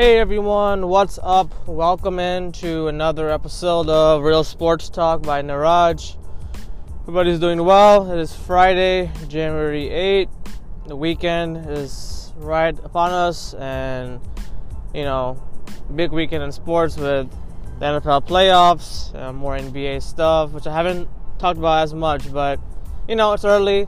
[0.00, 1.52] Hey everyone, what's up?
[1.68, 6.16] Welcome in to another episode of Real Sports Talk by Niraj.
[7.02, 8.10] Everybody's doing well.
[8.10, 10.30] It is Friday, January 8th.
[10.86, 14.22] The weekend is right upon us, and
[14.94, 15.38] you know,
[15.94, 17.30] big weekend in sports with
[17.78, 22.58] the NFL playoffs, more NBA stuff, which I haven't talked about as much, but
[23.06, 23.86] you know, it's early.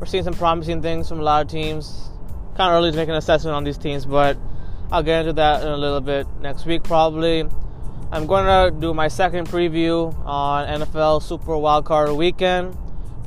[0.00, 2.08] We're seeing some promising things from a lot of teams.
[2.56, 4.38] Kind of early to make an assessment on these teams, but
[4.92, 7.48] I'll get into that in a little bit next week, probably.
[8.10, 12.76] I'm going to do my second preview on NFL Super Wildcard Weekend.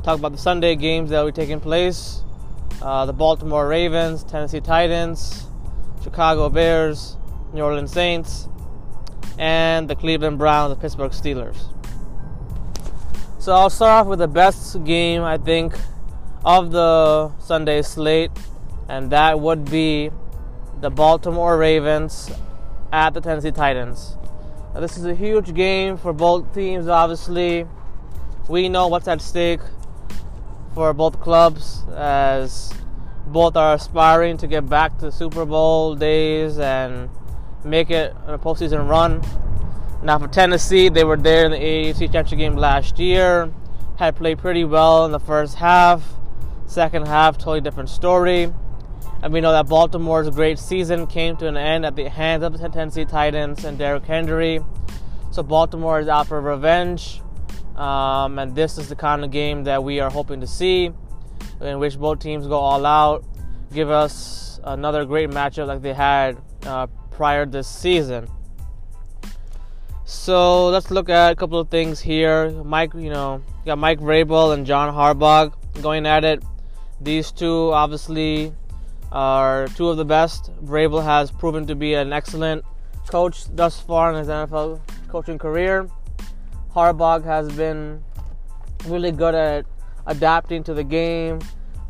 [0.03, 2.21] Talk about the Sunday games that will be taking place
[2.83, 5.47] uh, the Baltimore Ravens, Tennessee Titans,
[6.03, 7.17] Chicago Bears,
[7.51, 8.47] New Orleans Saints,
[9.39, 11.57] and the Cleveland Browns, the Pittsburgh Steelers.
[13.39, 15.73] So I'll start off with the best game, I think,
[16.45, 18.29] of the Sunday slate,
[18.87, 20.11] and that would be
[20.85, 22.29] the Baltimore Ravens
[22.91, 24.17] at the Tennessee Titans.
[24.71, 27.65] Now, this is a huge game for both teams, obviously.
[28.47, 29.61] We know what's at stake
[30.75, 32.71] for both clubs as
[33.25, 37.09] both are aspiring to get back to Super Bowl days and
[37.63, 39.23] make it a postseason run.
[40.03, 43.51] Now, for Tennessee, they were there in the AFC Championship game last year,
[43.95, 46.03] had played pretty well in the first half.
[46.67, 48.53] Second half, totally different story.
[49.23, 52.57] And we know that Baltimore's great season came to an end at the hands of
[52.57, 54.59] the Tennessee Titans and Derrick Henry.
[55.31, 57.21] So Baltimore is out for revenge.
[57.75, 60.91] Um, and this is the kind of game that we are hoping to see,
[61.59, 63.25] in which both teams go all out,
[63.73, 68.27] give us another great matchup like they had uh, prior this season.
[70.05, 72.51] So let's look at a couple of things here.
[72.63, 76.43] Mike, you know, got Mike Vrabel and John Harbaugh going at it.
[77.01, 78.53] These two obviously
[79.15, 80.51] are two of the best.
[80.63, 82.65] Vrabel has proven to be an excellent
[83.07, 85.89] coach thus far in his NFL coaching career.
[86.75, 88.03] Harbaugh has been
[88.85, 89.65] really good at
[90.05, 91.39] adapting to the game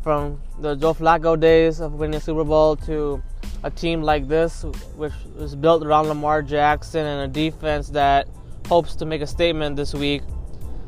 [0.04, 3.20] from the Joe Flacco days of winning Super Bowl to
[3.64, 4.62] a team like this,
[4.94, 8.28] which is built around Lamar Jackson and a defense that
[8.68, 10.22] hopes to make a statement this week.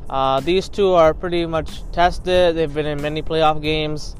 [0.09, 2.55] Uh, these two are pretty much tested.
[2.55, 4.15] They've been in many playoff games,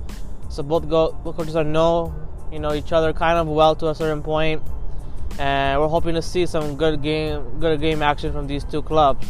[0.49, 2.15] so both, go, both coaches are know
[2.51, 4.63] you know each other kind of well to a certain point,
[5.39, 9.27] and we're hoping to see some good game good game action from these two clubs.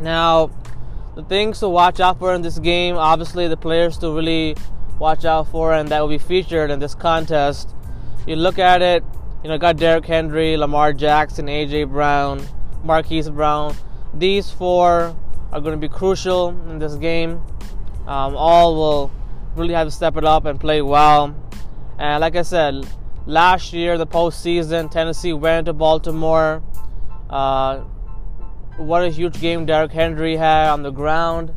[0.00, 0.50] Now,
[1.14, 4.56] the things to watch out for in this game, obviously, the players to really
[4.98, 7.74] watch out for and that will be featured in this contest.
[8.26, 9.04] You look at it,
[9.42, 12.46] you know, got Derrick Henry, Lamar Jackson, AJ Brown,
[12.84, 13.74] Marquise Brown.
[14.14, 15.14] These four
[15.52, 17.42] are going to be crucial in this game.
[18.06, 19.10] Um, all will
[19.56, 21.34] really have to step it up and play well.
[21.98, 22.86] And like I said,
[23.26, 26.62] last year, the postseason, Tennessee went to Baltimore.
[27.28, 27.80] Uh,
[28.76, 31.54] what a huge game Derrick Henry had on the ground.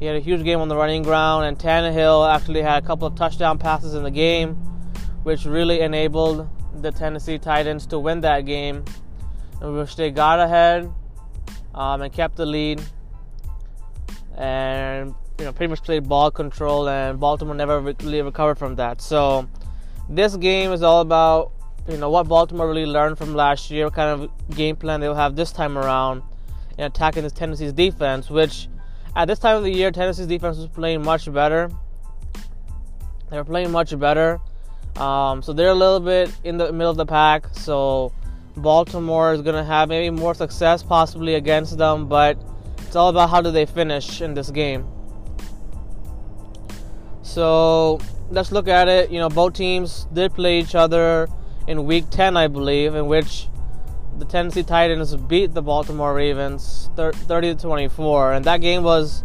[0.00, 3.06] He had a huge game on the running ground, and Tannehill actually had a couple
[3.06, 4.54] of touchdown passes in the game,
[5.22, 6.48] which really enabled
[6.80, 8.84] the Tennessee Titans to win that game,
[9.60, 10.92] in which they got ahead
[11.74, 12.80] um, and kept the lead,
[14.36, 19.00] and you know pretty much played ball control, and Baltimore never really recovered from that.
[19.00, 19.48] So
[20.08, 21.52] this game is all about
[21.88, 25.14] you know what Baltimore really learned from last year, what kind of game plan they'll
[25.14, 26.22] have this time around
[26.76, 28.68] in attacking this Tennessee's defense, which
[29.16, 31.70] at this time of the year, Tennessee's defense was playing much better.
[33.30, 34.40] They were playing much better.
[34.96, 37.46] Um, so they're a little bit in the middle of the pack.
[37.52, 38.12] So
[38.56, 42.38] Baltimore is going to have maybe more success possibly against them, but
[42.78, 44.86] it's all about how do they finish in this game.
[47.28, 48.00] So
[48.30, 49.10] let's look at it.
[49.10, 51.28] You know, both teams did play each other
[51.66, 53.48] in week 10, I believe, in which
[54.16, 59.22] the Tennessee Titans beat the Baltimore Ravens 30 to 24, and that game was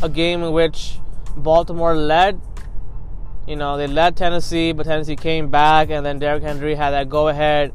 [0.00, 1.00] a game in which
[1.36, 2.40] Baltimore led.
[3.48, 7.08] You know, they led Tennessee, but Tennessee came back, and then Derrick Henry had that
[7.08, 7.72] go-ahead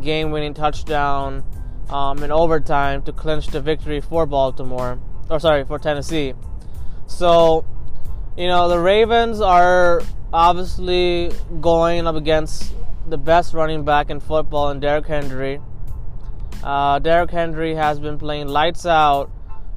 [0.00, 1.44] game-winning touchdown
[1.90, 4.98] um, in overtime to clinch the victory for Baltimore,
[5.28, 6.32] or sorry, for Tennessee.
[7.06, 7.66] So,
[8.38, 10.00] you know, the Ravens are
[10.32, 12.72] obviously going up against
[13.08, 15.60] the best running back in football in Derrick Henry.
[16.62, 19.28] Uh, Derrick Henry has been playing lights out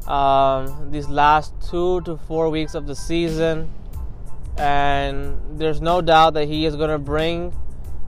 [0.07, 3.67] um, these last two to four weeks of the season,
[4.59, 7.55] and there's no doubt that he is going to bring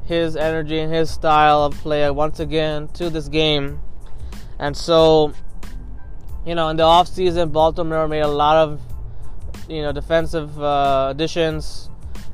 [0.06, 3.80] his energy and his style of play once again to this game.
[4.60, 5.34] And so,
[6.46, 8.80] you know, in the offseason, Baltimore made a lot of,
[9.68, 11.90] you know, defensive uh, additions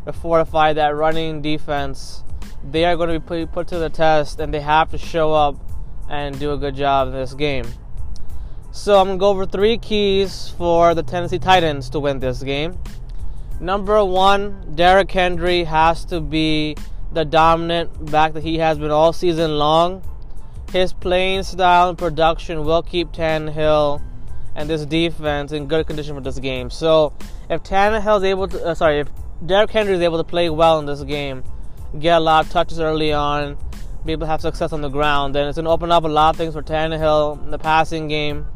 [0.05, 2.23] to fortify that running defense
[2.63, 5.55] they are going to be put, to the test and they have to show up
[6.09, 7.65] and do a good job in this game.
[8.71, 12.43] So I'm going to go over three keys for the Tennessee Titans to win this
[12.43, 12.77] game.
[13.59, 16.75] Number one, Derrick Henry has to be
[17.11, 20.03] the dominant back that he has been all season long.
[20.71, 24.01] His playing style and production will keep Tannehill
[24.59, 26.69] and this defense in good condition for this game.
[26.69, 27.13] So
[27.49, 29.07] if Tannehill is able to, uh, sorry, if
[29.43, 31.45] Derrick Henry is able to play well in this game,
[31.97, 33.57] get a lot of touches early on,
[34.05, 36.09] be able to have success on the ground, then it's going to open up a
[36.09, 38.47] lot of things for Tannehill in the passing game.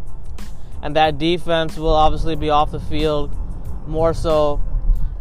[0.81, 3.33] And that defense will obviously be off the field
[3.87, 4.61] more so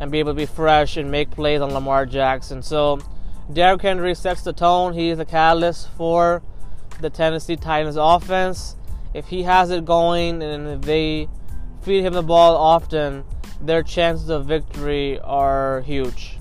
[0.00, 2.60] and be able to be fresh and make plays on Lamar Jackson.
[2.60, 2.98] So
[3.52, 4.94] Derrick Henry sets the tone.
[4.94, 6.42] He is the catalyst for
[7.00, 8.74] the Tennessee Titans offense.
[9.14, 11.28] If he has it going and they
[11.82, 13.24] feed him the ball often,
[13.60, 16.38] their chances of victory are huge.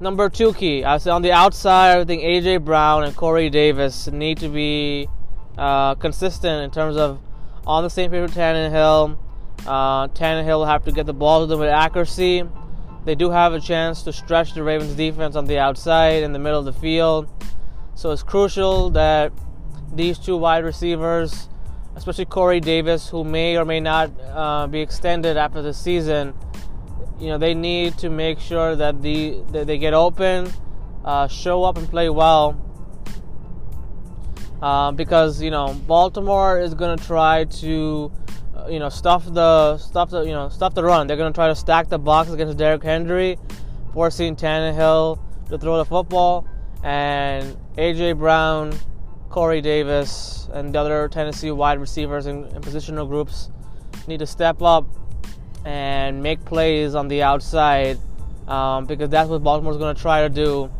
[0.00, 4.08] Number two key, I say on the outside, I think AJ Brown and Corey Davis
[4.08, 5.08] need to be
[5.56, 7.20] uh, consistent in terms of
[7.66, 9.16] on the same page with Tannehill.
[9.64, 12.42] Uh, Tannehill will have to get the ball to them with accuracy.
[13.04, 16.38] They do have a chance to stretch the Ravens defense on the outside in the
[16.38, 17.28] middle of the field.
[17.94, 19.32] So it's crucial that
[19.92, 21.48] these two wide receivers,
[21.96, 26.34] especially Corey Davis, who may or may not uh, be extended after the season,
[27.18, 30.50] you know they need to make sure that the that they get open,
[31.04, 32.58] uh, show up and play well.
[34.60, 38.12] Uh, because you know Baltimore is going to try to,
[38.56, 41.06] uh, you know, stuff the stuff the you know stuff the run.
[41.06, 43.38] They're going to try to stack the box against Derrick Henry,
[43.92, 45.18] forcing Tannehill
[45.48, 46.46] to throw the football,
[46.82, 48.72] and AJ Brown,
[49.32, 53.50] Corey Davis, and the other Tennessee wide receivers and positional groups
[54.06, 54.86] need to step up
[55.64, 57.98] and make plays on the outside
[58.46, 60.70] um, because that's what Baltimore's going to try to do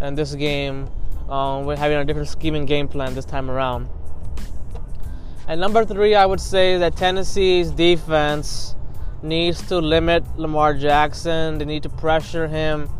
[0.00, 0.90] in this game.
[1.28, 3.88] Um, we're having a different scheming game plan this time around.
[5.46, 8.74] And number three, I would say that Tennessee's defense
[9.22, 11.58] needs to limit Lamar Jackson.
[11.58, 12.90] They need to pressure him,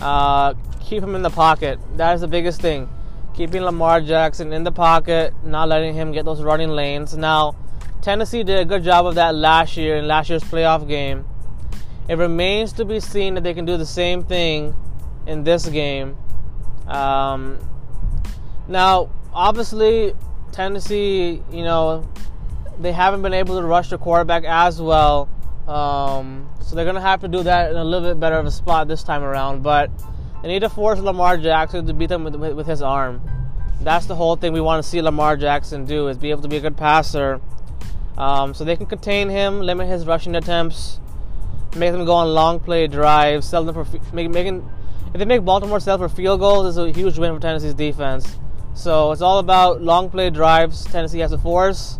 [0.00, 1.78] uh, keep him in the pocket.
[1.96, 2.88] That is the biggest thing.
[3.34, 7.16] Keeping Lamar Jackson in the pocket, not letting him get those running lanes.
[7.16, 7.56] Now,
[8.02, 11.24] Tennessee did a good job of that last year in last year's playoff game.
[12.08, 14.74] It remains to be seen that they can do the same thing
[15.26, 16.16] in this game.
[16.86, 17.58] Um,
[18.68, 20.14] now, obviously,
[20.52, 22.08] Tennessee, you know,
[22.80, 25.28] they haven't been able to rush the quarterback as well.
[25.68, 28.46] Um, so they're going to have to do that in a little bit better of
[28.46, 29.62] a spot this time around.
[29.62, 29.90] But
[30.42, 33.22] they need to force Lamar Jackson to beat them with, with, with his arm.
[33.80, 36.48] That's the whole thing we want to see Lamar Jackson do is be able to
[36.48, 37.40] be a good passer
[38.18, 41.00] um, so they can contain him, limit his rushing attempts,
[41.76, 44.68] make them go on long play drives, sell them for make, making.
[45.06, 48.36] If they make Baltimore sell for field goals, it's a huge win for Tennessee's defense.
[48.74, 50.84] So it's all about long play drives.
[50.84, 51.98] Tennessee has to force,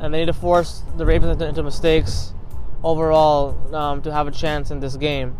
[0.00, 2.32] and they need to force the Ravens into, into mistakes
[2.82, 5.36] overall um, to have a chance in this game.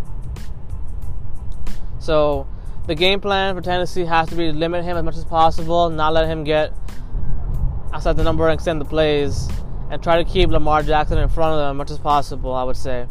[1.98, 2.46] So
[2.86, 5.90] the game plan for Tennessee has to be to limit him as much as possible,
[5.90, 6.72] not let him get
[7.92, 9.48] outside the number and extend the plays
[9.90, 12.62] and try to keep Lamar Jackson in front of them as much as possible, I
[12.62, 13.06] would say.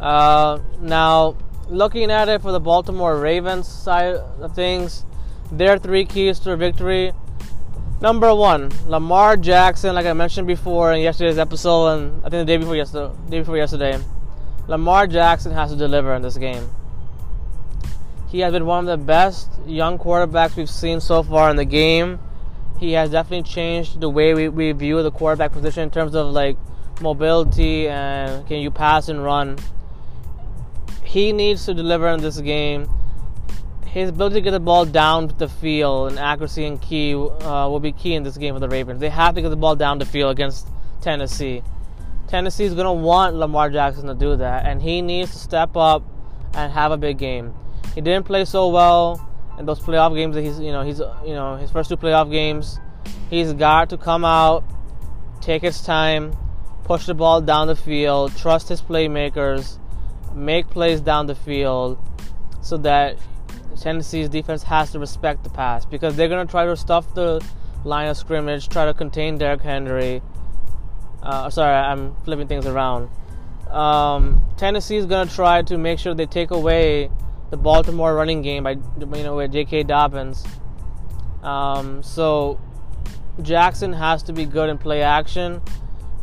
[0.00, 1.36] Uh, now,
[1.68, 5.04] looking at it for the Baltimore Ravens side of things,
[5.50, 7.12] their three keys to victory.
[8.00, 12.44] Number one, Lamar Jackson, like I mentioned before in yesterday's episode, and I think the
[12.44, 13.98] day before yesterday, day before yesterday,
[14.66, 16.68] Lamar Jackson has to deliver in this game.
[18.28, 21.64] He has been one of the best young quarterbacks we've seen so far in the
[21.64, 22.18] game
[22.78, 26.32] he has definitely changed the way we, we view the quarterback position in terms of
[26.32, 26.56] like
[27.00, 29.58] mobility and can you pass and run.
[31.02, 32.88] He needs to deliver in this game.
[33.86, 37.80] His ability to get the ball down the field and accuracy and key uh, will
[37.80, 39.00] be key in this game for the Ravens.
[39.00, 40.68] They have to get the ball down the field against
[41.00, 41.62] Tennessee.
[42.28, 45.76] Tennessee is going to want Lamar Jackson to do that, and he needs to step
[45.76, 46.02] up
[46.54, 47.54] and have a big game.
[47.94, 49.28] He didn't play so well
[49.58, 52.30] in those playoff games that he's you know he's you know his first two playoff
[52.30, 52.80] games
[53.30, 54.64] he's got to come out
[55.40, 56.36] take his time
[56.84, 59.78] push the ball down the field trust his playmakers
[60.34, 61.98] make plays down the field
[62.62, 63.16] so that
[63.80, 67.44] Tennessee's defense has to respect the pass because they're going to try to stuff the
[67.84, 70.20] line of scrimmage try to contain Derrick Henry
[71.24, 73.08] uh, sorry I'm flipping things around
[73.74, 77.10] um, Tennessee is going to try to make sure they take away
[77.50, 79.84] the Baltimore running game by you know with J.K.
[79.84, 80.44] Dobbins.
[81.42, 82.60] Um, so
[83.42, 85.60] Jackson has to be good in play action,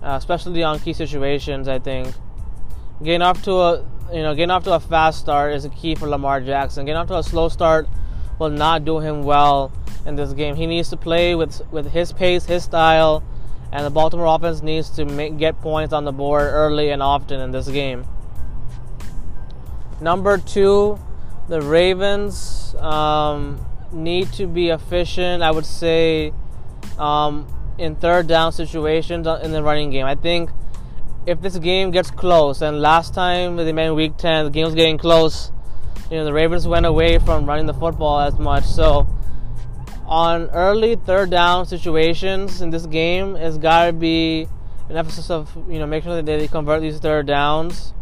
[0.01, 1.67] uh, especially on key situations.
[1.67, 2.13] I think
[3.03, 5.95] getting off to a you know, getting off to a fast start is a key
[5.95, 6.85] for Lamar Jackson.
[6.85, 7.87] Getting off to a slow start
[8.39, 9.71] will not do him well
[10.05, 10.55] in this game.
[10.55, 13.23] He needs to play with with his pace, his style,
[13.71, 17.39] and the Baltimore offense needs to make, get points on the board early and often
[17.39, 18.05] in this game.
[20.01, 20.99] Number two,
[21.47, 25.43] the Ravens um, need to be efficient.
[25.43, 26.33] I would say
[26.97, 27.47] um,
[27.77, 30.05] in third down situations in the running game.
[30.05, 30.49] I think
[31.25, 34.65] if this game gets close, and last time they met in Week 10, the game
[34.65, 35.51] was getting close.
[36.09, 38.65] You know, the Ravens went away from running the football as much.
[38.65, 39.07] So,
[40.11, 44.45] on early third down situations in this game, it's got to be
[44.89, 47.93] an emphasis of you know making sure that they convert these third downs.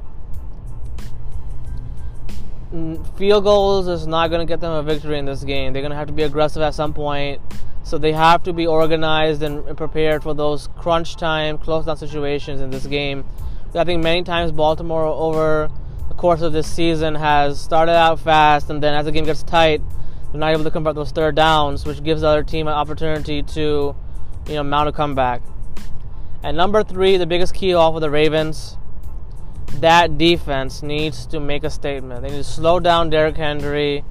[3.16, 5.72] Field goals is not going to get them a victory in this game.
[5.72, 7.42] They're going to have to be aggressive at some point.
[7.84, 12.62] So they have to be organized and prepared for those crunch time, close down situations
[12.62, 13.24] in this game.
[13.74, 15.70] I think many times Baltimore over
[16.08, 19.42] the course of this season has started out fast, and then as the game gets
[19.42, 19.82] tight,
[20.32, 23.42] they're not able to convert those third downs, which gives the other team an opportunity
[23.44, 23.96] to,
[24.48, 25.42] you know, mount a comeback.
[26.44, 28.78] And number three, the biggest key off of the Ravens,
[29.76, 32.22] that defense needs to make a statement.
[32.22, 34.04] They need to slow down Derrick Henry,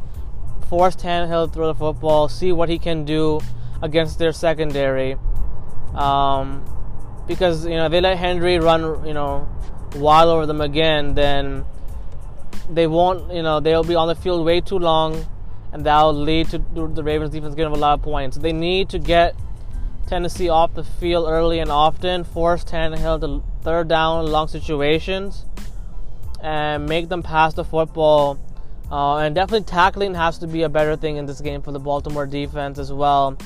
[0.68, 3.40] force Tannehill to throw the football, see what he can do
[3.82, 5.16] against their secondary.
[5.94, 6.64] Um,
[7.26, 9.48] because you know if they let Henry run, you know,
[9.96, 11.64] wild over them again, then
[12.68, 15.26] they won't, you know, they'll be on the field way too long,
[15.72, 18.36] and that'll lead to the Ravens defense getting a lot of points.
[18.36, 19.34] They need to get
[20.06, 25.44] Tennessee off the field early and often, force Tannehill to third down long situations,
[26.42, 28.38] and make them pass the football.
[28.90, 31.78] Uh, and definitely tackling has to be a better thing in this game for the
[31.78, 33.36] Baltimore defense as well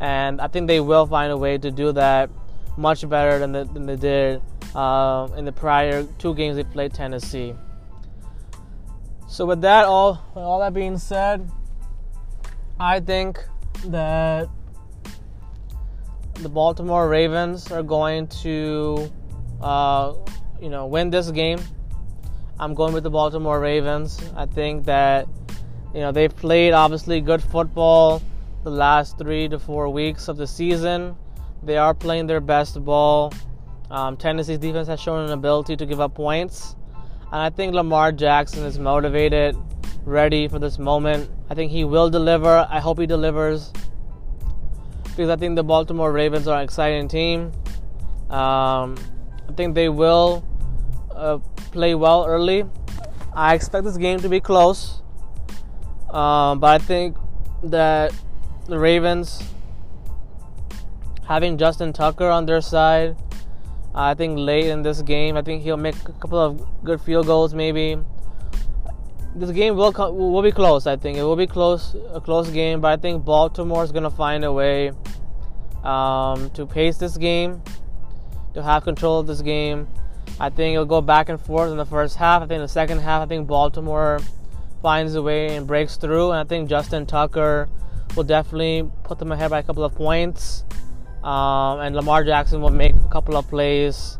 [0.00, 2.30] and I think they will find a way to do that
[2.76, 4.40] much better than, the, than they did
[4.74, 7.54] uh, in the prior two games they played Tennessee.
[9.28, 11.50] So with that all, with all that being said,
[12.80, 13.44] I think
[13.86, 14.48] that
[16.34, 19.12] the Baltimore Ravens are going to,
[19.60, 20.14] uh,
[20.62, 21.60] you know, win this game.
[22.58, 24.18] I'm going with the Baltimore Ravens.
[24.34, 25.28] I think that,
[25.94, 28.22] you know, they've played obviously good football
[28.64, 31.14] the last three to four weeks of the season.
[31.62, 33.32] They are playing their best ball.
[33.90, 36.76] Um, Tennessee's defense has shown an ability to give up points.
[37.30, 39.56] And I think Lamar Jackson is motivated,
[40.04, 41.30] ready for this moment.
[41.50, 42.66] I think he will deliver.
[42.70, 43.72] I hope he delivers.
[45.02, 47.52] Because I think the Baltimore Ravens are an exciting team.
[48.30, 48.96] Um,
[49.48, 50.44] I think they will
[51.14, 51.38] uh,
[51.72, 52.64] play well early.
[53.34, 55.02] I expect this game to be close.
[56.10, 57.16] Um, but I think
[57.64, 58.14] that
[58.66, 59.42] the Ravens
[61.26, 63.16] having Justin Tucker on their side.
[63.94, 67.26] I think late in this game, I think he'll make a couple of good field
[67.26, 67.54] goals.
[67.54, 67.96] Maybe
[69.34, 70.86] this game will will be close.
[70.86, 72.80] I think it will be close, a close game.
[72.80, 74.92] But I think Baltimore is gonna find a way
[75.84, 77.62] um, to pace this game,
[78.54, 79.88] to have control of this game.
[80.40, 82.42] I think it'll go back and forth in the first half.
[82.42, 84.20] I think in the second half, I think Baltimore
[84.82, 86.30] finds a way and breaks through.
[86.30, 87.68] And I think Justin Tucker
[88.16, 90.64] will definitely put them ahead by a couple of points.
[91.22, 94.18] Um, and Lamar Jackson will make a couple of plays,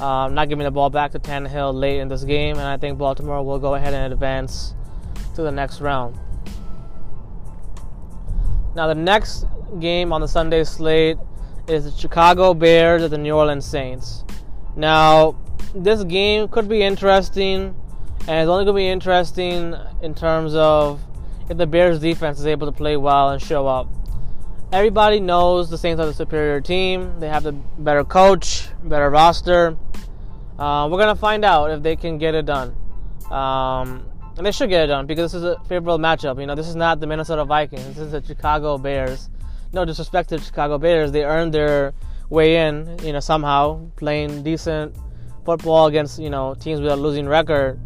[0.00, 2.56] um, not giving the ball back to Tannehill late in this game.
[2.56, 4.74] And I think Baltimore will go ahead and advance
[5.34, 6.18] to the next round.
[8.74, 9.46] Now, the next
[9.78, 11.18] game on the Sunday slate
[11.68, 14.24] is the Chicago Bears at the New Orleans Saints.
[14.76, 15.36] Now,
[15.74, 17.74] this game could be interesting,
[18.26, 21.00] and it's only going to be interesting in terms of
[21.48, 23.88] if the Bears defense is able to play well and show up.
[24.72, 27.18] Everybody knows the Saints are the superior team.
[27.18, 29.76] They have the better coach, better roster.
[30.58, 32.76] Uh, we're gonna find out if they can get it done,
[33.32, 36.38] um, and they should get it done because this is a favorable matchup.
[36.38, 37.84] You know, this is not the Minnesota Vikings.
[37.84, 39.28] This is the Chicago Bears.
[39.72, 41.92] No disrespect to the Chicago Bears, they earned their
[42.28, 42.96] way in.
[43.02, 44.94] You know, somehow playing decent
[45.44, 47.80] football against you know teams with a losing record,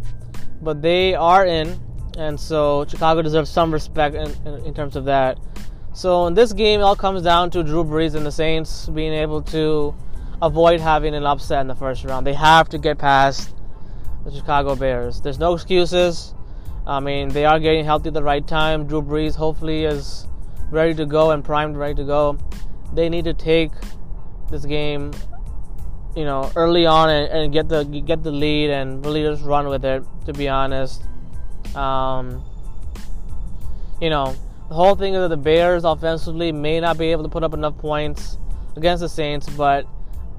[0.60, 1.80] but they are in
[2.16, 5.38] and so Chicago deserves some respect in, in, in, terms of that.
[5.94, 9.12] So in this game, it all comes down to Drew Brees and the Saints being
[9.12, 9.94] able to
[10.42, 12.26] avoid having an upset in the first round.
[12.26, 13.54] They have to get past
[14.24, 15.20] the Chicago Bears.
[15.20, 16.34] There's no excuses.
[16.84, 18.88] I mean, they are getting healthy at the right time.
[18.88, 20.26] Drew Brees hopefully is
[20.68, 22.38] ready to go and primed, ready to go.
[22.92, 23.70] They need to take
[24.50, 25.12] this game,
[26.16, 29.68] you know, early on and, and get the get the lead and really just run
[29.68, 30.02] with it.
[30.26, 31.04] To be honest.
[31.76, 32.44] Um,
[34.00, 34.34] you know,
[34.75, 37.54] the whole thing is that the Bears offensively may not be able to put up
[37.54, 38.38] enough points
[38.75, 39.87] against the Saints, but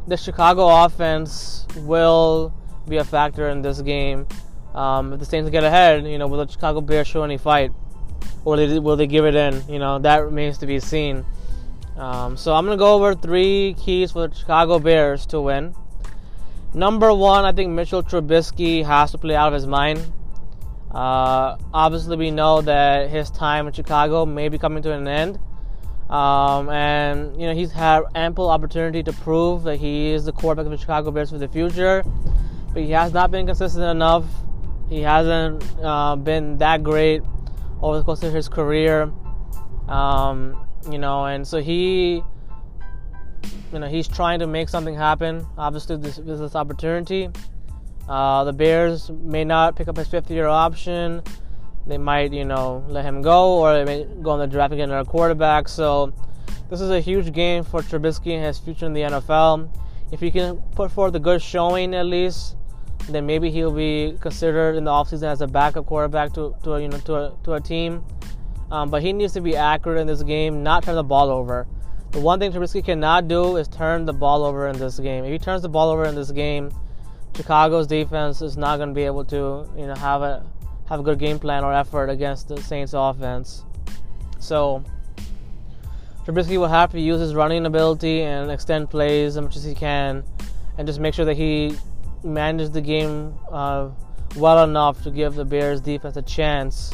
[0.07, 2.53] the Chicago offense will
[2.85, 4.27] be a factor in this game.
[4.73, 7.71] Um, if the Saints get ahead, you know, will the Chicago Bears show any fight,
[8.43, 9.63] or will they, will they give it in?
[9.69, 11.25] You know, that remains to be seen.
[11.95, 15.73] Um, so I'm gonna go over three keys for the Chicago Bears to win.
[16.73, 20.11] Number one, I think Mitchell Trubisky has to play out of his mind.
[20.95, 25.37] Uh, obviously, we know that his time in Chicago may be coming to an end.
[26.09, 30.65] Um, and you know he's had ample opportunity to prove that he is the quarterback
[30.65, 32.03] of the Chicago Bears for the future,
[32.73, 34.23] but he has not been consistent enough.
[34.87, 37.23] He hasn't uh, been that great
[37.81, 39.11] over the course of his career,
[39.89, 42.21] um, you know, and so he,
[43.73, 45.45] you know, he's trying to make something happen.
[45.57, 47.29] Obviously, this, this, this opportunity.
[48.07, 51.23] Uh, the Bears may not pick up his fifth-year option
[51.87, 54.83] they might, you know, let him go or they may go on the draft get
[54.83, 55.67] another quarterback.
[55.67, 56.13] So
[56.69, 59.69] this is a huge game for Trubisky and his future in the NFL.
[60.11, 62.57] If he can put forth a good showing at least,
[63.09, 66.81] then maybe he'll be considered in the offseason as a backup quarterback to, to a,
[66.81, 68.03] you know to a, to a team.
[68.71, 71.67] Um, but he needs to be accurate in this game, not turn the ball over.
[72.11, 75.23] The one thing Trubisky cannot do is turn the ball over in this game.
[75.23, 76.71] If he turns the ball over in this game,
[77.35, 80.45] Chicago's defense is not going to be able to, you know, have a
[80.87, 83.65] have a good game plan or effort against the Saints offense.
[84.39, 84.83] So
[86.25, 89.75] Trubisky will have to use his running ability and extend plays as much as he
[89.75, 90.23] can,
[90.77, 91.75] and just make sure that he
[92.23, 93.89] manages the game uh,
[94.35, 96.93] well enough to give the Bears defense a chance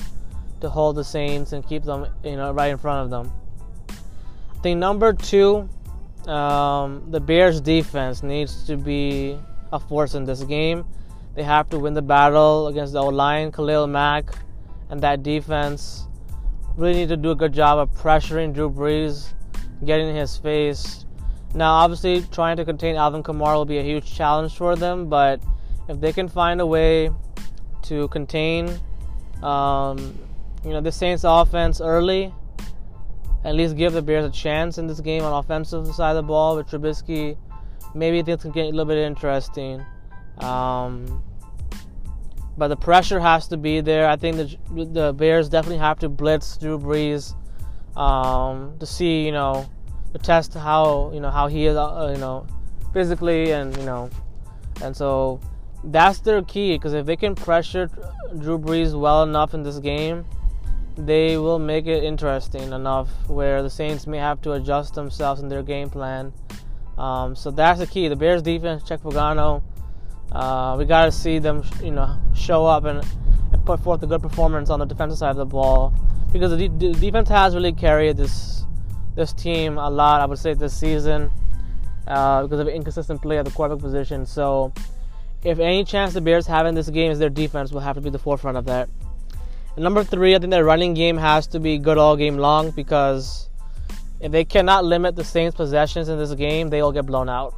[0.60, 3.32] to hold the Saints and keep them, you know, right in front of them.
[3.90, 5.70] I think number two,
[6.28, 9.38] um, the Bears defense needs to be
[9.72, 10.86] a force in this game.
[11.36, 14.36] They have to win the battle against the O line, Khalil Mack,
[14.90, 16.08] and that defense.
[16.76, 19.34] Really need to do a good job of pressuring Drew Brees,
[19.86, 21.06] getting in his face.
[21.54, 25.42] Now, obviously, trying to contain Alvin Kamara will be a huge challenge for them, but
[25.90, 27.12] if they can find a way
[27.84, 28.70] to contain,
[29.44, 30.18] um,
[30.64, 32.34] you know, the Saints' offense early,
[33.44, 36.24] at least give the Bears a chance in this game on offensive side of the
[36.24, 37.38] ball with Trubisky,
[37.94, 39.84] maybe things can get a little bit interesting.
[40.40, 41.24] Um,
[42.58, 44.10] but the pressure has to be there.
[44.10, 47.36] I think the the Bears definitely have to blitz Drew Brees
[47.96, 49.70] um, to see, you know,
[50.14, 52.46] to test how you know how he is, uh, you know,
[52.94, 54.10] physically and you know,
[54.82, 55.40] and so
[55.86, 57.90] that's their key because if they can pressure
[58.38, 60.26] Drew Brees well enough in this game,
[60.98, 65.48] they will make it interesting enough where the Saints may have to adjust themselves in
[65.48, 66.34] their game plan.
[67.02, 68.08] Um, so that's the key.
[68.10, 69.64] The Bears defense, Chuck Pagano,
[70.32, 73.04] uh, we got to see them, you know, show up and,
[73.52, 75.96] and, put forth a good performance on the defensive side of the ball
[76.32, 78.66] because the, de- the, defense has really carried this
[79.16, 80.22] this team a lot.
[80.22, 81.32] I would say this season
[82.08, 84.28] uh, because of inconsistent play at the quarterback position.
[84.28, 84.72] So,
[85.44, 88.02] if any chance the Bears have in this game is their defense will have to
[88.02, 88.90] be the forefront of that.
[89.76, 92.70] And number three, I think their running game has to be good all game long
[92.72, 93.50] because
[94.22, 97.56] if they cannot limit the Saints' possessions in this game, they will get blown out.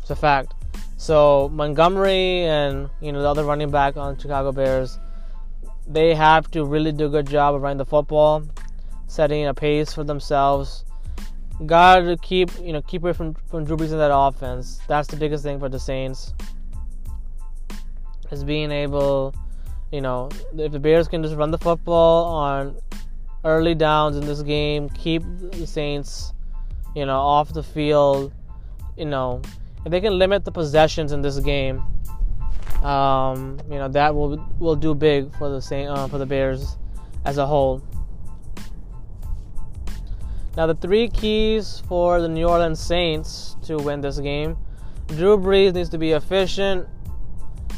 [0.00, 0.54] It's a fact.
[0.96, 4.98] So Montgomery and you know the other running back on Chicago Bears,
[5.86, 8.42] they have to really do a good job of running the football,
[9.06, 10.84] setting a pace for themselves.
[11.66, 14.80] Got to keep you know keep away from from Drew Brees in that offense.
[14.88, 16.32] That's the biggest thing for the Saints.
[18.30, 19.34] Is being able,
[19.92, 22.76] you know, if the Bears can just run the football on
[23.44, 26.32] early downs in this game, keep the Saints,
[26.94, 28.32] you know, off the field,
[28.96, 29.42] you know,
[29.84, 31.82] if they can limit the possessions in this game,
[32.82, 36.76] um, you know that will will do big for the same uh, for the Bears
[37.24, 37.82] as a whole.
[40.56, 44.56] Now the three keys for the New Orleans Saints to win this game:
[45.08, 46.86] Drew Brees needs to be efficient.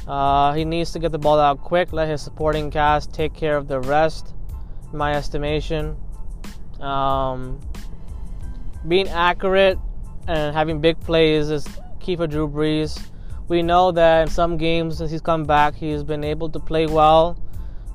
[0.06, 1.92] Uh, he needs to get the ball out quick.
[1.92, 4.34] Let his supporting cast take care of the rest.
[4.96, 5.94] My estimation,
[6.80, 7.60] um,
[8.88, 9.78] being accurate
[10.26, 11.66] and having big plays is
[12.00, 12.98] key for Drew Brees.
[13.48, 16.86] We know that in some games since he's come back, he's been able to play
[16.86, 17.38] well,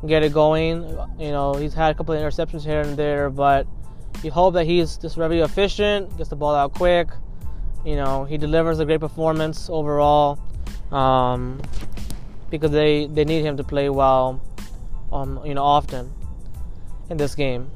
[0.05, 0.83] get it going.
[1.17, 3.65] You know, he's had a couple of interceptions here and there, but
[4.23, 7.07] you hope that he's just very efficient, gets the ball out quick.
[7.83, 10.37] You know, he delivers a great performance overall
[10.91, 11.59] um,
[12.51, 14.39] because they, they need him to play well,
[15.11, 16.13] um, you know, often
[17.11, 17.69] in this game.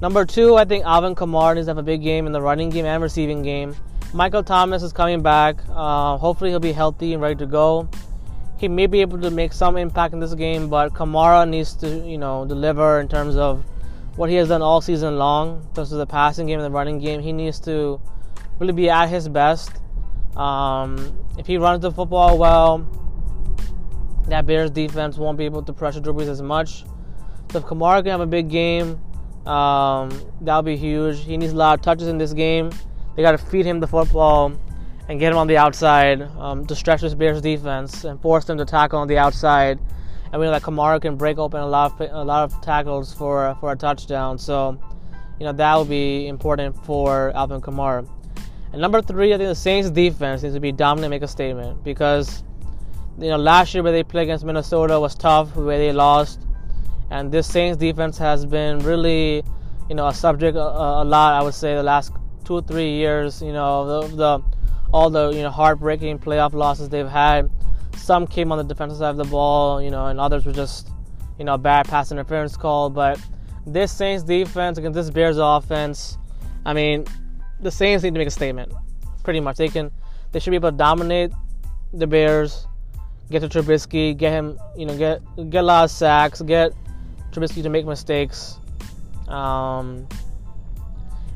[0.00, 2.70] Number two, I think Alvin Kamara needs to have a big game in the running
[2.70, 3.76] game and receiving game.
[4.12, 5.56] Michael Thomas is coming back.
[5.70, 7.88] Uh, hopefully, he'll be healthy and ready to go.
[8.58, 11.88] He may be able to make some impact in this game, but Kamara needs to,
[11.88, 13.64] you know, deliver in terms of
[14.16, 15.68] what he has done all season long.
[15.74, 17.20] This is the passing game and the running game.
[17.20, 18.00] He needs to
[18.58, 19.70] really be at his best.
[20.36, 22.86] Um, if he runs the football well,
[24.28, 26.84] that Bears defense won't be able to pressure Drew Brees as much.
[27.52, 28.98] So if Kamara can have a big game,
[29.46, 30.10] um,
[30.40, 31.22] that'll be huge.
[31.22, 32.70] He needs a lot of touches in this game.
[33.14, 34.52] They got to feed him the football
[35.10, 38.56] and get him on the outside um, to stretch this Bears defense and force them
[38.56, 39.78] to tackle on the outside.
[40.32, 43.12] And we know that Kamara can break open a lot of a lot of tackles
[43.12, 44.38] for for a touchdown.
[44.38, 44.78] So,
[45.38, 48.08] you know that will be important for Alvin Kamara.
[48.72, 51.84] And number three, I think the Saints defense needs to be dominant, make a statement
[51.84, 52.44] because
[53.18, 56.46] you know last year where they played against Minnesota was tough, where they lost,
[57.12, 59.44] and this Saints defense has been really
[59.88, 61.34] you know a subject a, a lot.
[61.34, 62.12] I would say the last
[62.44, 63.42] two three years.
[63.42, 64.40] You know the, the
[64.92, 67.50] all the you know heartbreaking playoff losses they've had.
[67.96, 70.88] Some came on the defensive side of the ball, you know, and others were just
[71.38, 72.88] you know bad pass interference call.
[72.88, 73.20] But
[73.66, 76.16] this Saints defense against this Bears offense,
[76.64, 77.04] I mean,
[77.60, 78.72] the Saints need to make a statement.
[79.22, 79.92] Pretty much, they can,
[80.32, 81.30] they should be able to dominate
[81.92, 82.66] the Bears,
[83.30, 85.20] get to Trubisky, get him, you know, get
[85.50, 86.72] get a lot of sacks, get
[87.32, 88.58] Trubisky to make mistakes.
[89.28, 90.06] Um,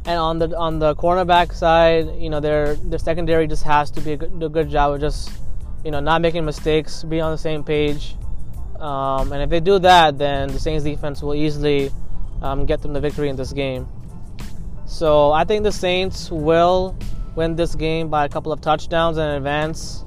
[0.04, 4.00] and on the on the cornerback side, you know, their their secondary just has to
[4.00, 5.32] be a good, a good job of just,
[5.85, 8.14] you know, not making mistakes, be on the same page.
[8.78, 11.90] Um, and if they do that, then the Saints defense will easily
[12.42, 13.88] um, get them the victory in this game.
[14.87, 16.96] So I think the Saints will
[17.35, 20.04] win this game by a couple of touchdowns in advance.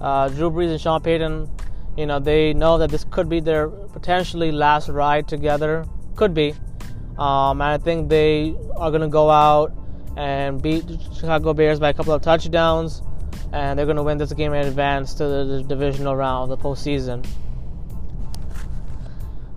[0.00, 1.50] Uh, Drew Brees and Sean Payton,
[1.96, 5.84] you know, they know that this could be their potentially last ride together.
[6.16, 6.54] Could be.
[7.18, 9.72] Um, and I think they are going to go out
[10.16, 13.02] and beat Chicago Bears by a couple of touchdowns.
[13.52, 17.26] And they're going to win this game in advance to the, divisional round, the postseason.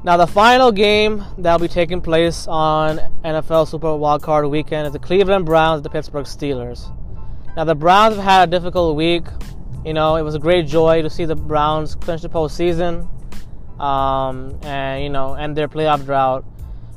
[0.04, 4.94] Now, the final game that will be taking place on NFL Super Wildcard weekend is
[4.94, 6.96] the Cleveland Browns and the Pittsburgh Steelers.
[7.56, 9.24] Now, the Browns have had a difficult week.
[9.86, 13.08] You know, it was a great joy to see the Browns clinch the postseason
[13.80, 16.44] um, and, you know, end their playoff drought.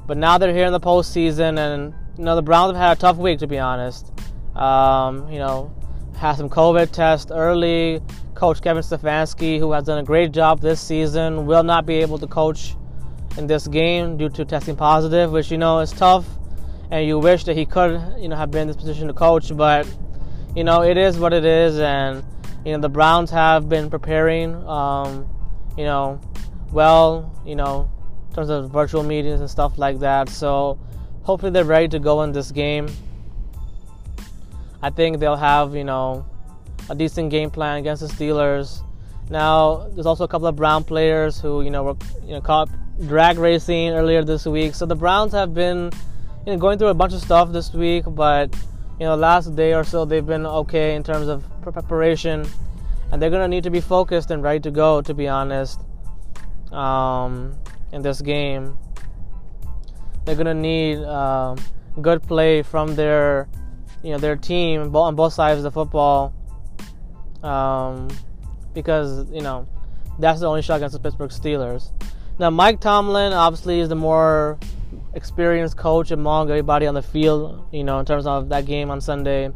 [0.06, 3.00] But now they're here in the postseason, and, you know, the Browns have had a
[3.00, 4.10] tough week, to be honest.
[4.56, 5.70] Um, you know,
[6.16, 8.00] had some COVID tests early.
[8.34, 12.18] Coach Kevin Stefanski, who has done a great job this season, will not be able
[12.18, 12.74] to coach
[13.36, 16.24] in this game due to testing positive, which you know is tough,
[16.90, 19.54] and you wish that he could you know have been in this position to coach,
[19.54, 19.86] but
[20.56, 22.24] you know it is what it is, and
[22.64, 25.28] you know the Browns have been preparing, um,
[25.76, 26.20] you know,
[26.72, 27.90] well, you know,
[28.28, 30.28] in terms of virtual meetings and stuff like that.
[30.28, 30.78] So
[31.22, 32.88] hopefully they're ready to go in this game.
[34.82, 36.26] I think they'll have you know
[36.90, 38.82] a decent game plan against the Steelers.
[39.30, 42.68] Now, there's also a couple of Brown players who, you know, were you know caught
[43.06, 44.74] drag racing earlier this week.
[44.74, 45.90] So the Browns have been
[46.46, 48.54] you know, going through a bunch of stuff this week, but
[48.98, 52.46] you know, last day or so they've been okay in terms of preparation,
[53.12, 55.00] and they're gonna need to be focused and ready to go.
[55.00, 55.80] To be honest,
[56.72, 57.56] um,
[57.92, 58.78] in this game,
[60.24, 61.56] they're gonna need uh,
[62.00, 63.48] good play from their
[64.02, 66.34] you know their team on both sides of the football,
[67.42, 68.08] um,
[68.74, 69.68] because you know
[70.18, 71.92] that's the only shot against the Pittsburgh Steelers.
[72.38, 74.58] Now, Mike Tomlin obviously is the more
[75.18, 79.00] experienced coach among everybody on the field, you know, in terms of that game on
[79.00, 79.50] Sunday.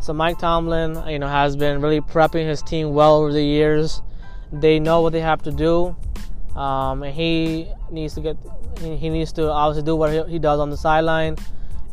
[0.00, 4.02] So Mike Tomlin, you know, has been really prepping his team well over the years.
[4.52, 5.96] They know what they have to do,
[6.54, 8.36] um, and he needs to get.
[8.80, 11.36] He needs to obviously do what he does on the sideline,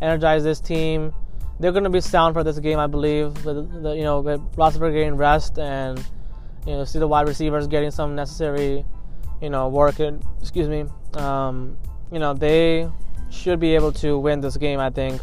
[0.02, 1.14] energize this team.
[1.60, 3.46] They're going to be sound for this game, I believe.
[3.46, 5.98] With the, you know, with Roethlisberger getting rest and
[6.68, 8.86] you know, see the wide receivers getting some necessary
[9.42, 10.16] you know, work it.
[10.42, 10.86] Excuse me.
[11.14, 11.78] Um,
[12.12, 12.90] you know, they
[13.30, 14.80] should be able to win this game.
[14.80, 15.22] I think,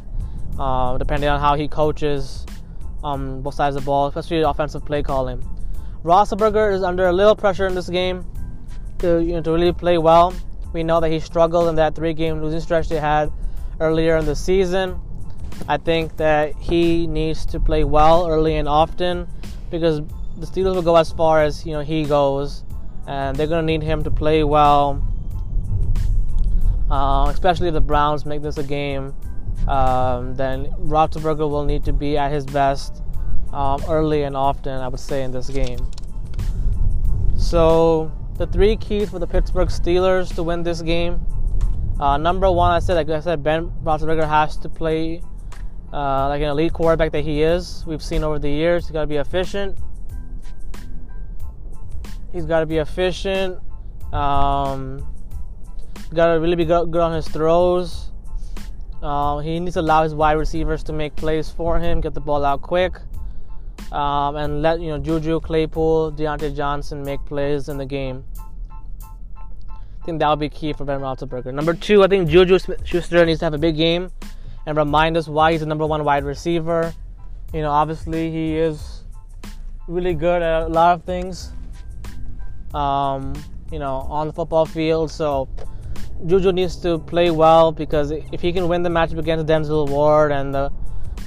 [0.58, 2.46] uh, depending on how he coaches
[3.04, 5.42] um, both sides of the ball, especially offensive play calling.
[6.04, 8.24] Roethlisberger is under a little pressure in this game
[8.98, 10.34] to you know to really play well.
[10.72, 13.30] We know that he struggled in that three-game losing stretch they had
[13.78, 15.00] earlier in the season.
[15.68, 19.28] I think that he needs to play well early and often
[19.70, 20.00] because
[20.38, 22.64] the Steelers will go as far as you know he goes
[23.06, 25.02] and they're going to need him to play well,
[26.92, 29.14] uh, especially if the Browns make this a game.
[29.66, 33.02] Um, then Roethlisberger will need to be at his best
[33.52, 35.78] um, early and often, I would say, in this game.
[37.36, 41.24] So the three keys for the Pittsburgh Steelers to win this game.
[41.98, 45.22] Uh, number one, I said, like I said, Ben Roethlisberger has to play
[45.94, 47.84] uh, like an elite quarterback that he is.
[47.86, 49.78] We've seen over the years, he's got to be efficient.
[52.32, 53.58] He's got to be efficient.
[54.12, 55.06] Um,
[56.14, 58.10] got to really be good, on his throws.
[59.02, 62.20] Uh, he needs to allow his wide receivers to make plays for him, get the
[62.20, 62.94] ball out quick.
[63.92, 68.24] um, and let you know Juju, Claypool, Diontae Johnson make plays in the game.
[69.70, 71.52] I think that would be key for Ben Roethlisberger.
[71.54, 74.10] Number two, I think Juju Schuster needs to have a big game
[74.66, 76.92] and remind us why he's the number one wide receiver.
[77.52, 79.04] You know, obviously he is
[79.86, 81.52] really good at a lot of things.
[82.74, 83.34] Um,
[83.70, 85.10] you know, on the football field.
[85.10, 85.48] So
[86.26, 90.32] Juju needs to play well because if he can win the matchup against Denzel Ward
[90.32, 90.70] and the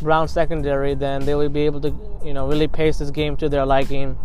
[0.02, 3.50] Brown secondary, then they will be able to, you know, really pace this game to
[3.50, 4.18] their liking.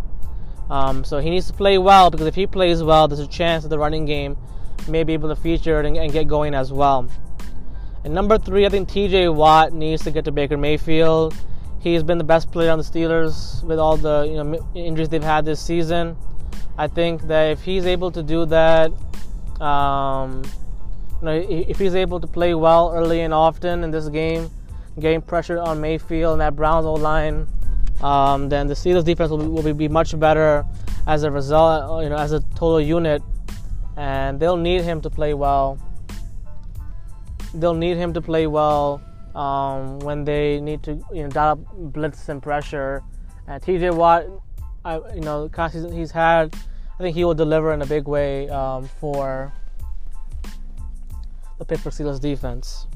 [0.70, 3.64] Um, so he needs to play well because if he plays well, there's a chance
[3.64, 4.36] that the running game
[4.88, 7.08] may be able to feature and, and get going as well.
[8.04, 11.34] And number three, I think TJ Watt needs to get to Baker Mayfield.
[11.80, 15.22] He's been the best player on the Steelers with all the you know injuries they've
[15.22, 16.16] had this season.
[16.78, 18.92] I think that if he's able to do that,
[19.60, 20.42] um,
[21.20, 24.50] you know, if he's able to play well early and often in this game,
[24.98, 27.46] getting pressure on Mayfield and that Browns O line,
[28.02, 30.64] um, then the Steelers defense will, be, will be much better
[31.06, 33.22] as a result, you know, as a total unit,
[33.96, 35.78] and they'll need him to play well.
[37.54, 39.02] They'll need him to play well
[39.34, 41.58] um, when they need to, you know, dial up
[41.92, 43.02] blitz and pressure.
[43.46, 44.24] And TJ Watt,
[44.84, 46.54] I, you know, the case he's had,
[46.98, 49.52] I think he will deliver in a big way um, for
[51.60, 52.86] the Pittsburgh Steelers defense.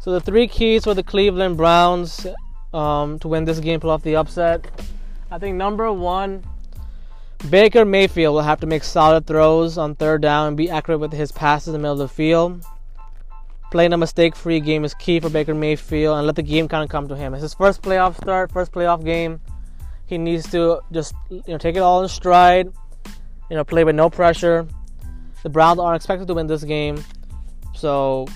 [0.00, 2.26] So the three keys for the Cleveland Browns
[2.74, 4.66] um, to win this game, pull off the upset.
[5.30, 6.44] I think number one,
[7.48, 11.12] Baker Mayfield will have to make solid throws on third down and be accurate with
[11.12, 12.64] his passes in the middle of the field.
[13.70, 16.90] Playing a mistake-free game is key for Baker Mayfield, and let the game kind of
[16.90, 17.32] come to him.
[17.32, 19.40] It's his first playoff start, first playoff game.
[20.06, 22.72] He needs to just you know take it all in stride.
[23.48, 24.66] You know, play with no pressure.
[25.42, 27.02] The Browns aren't expected to win this game,
[27.74, 28.26] so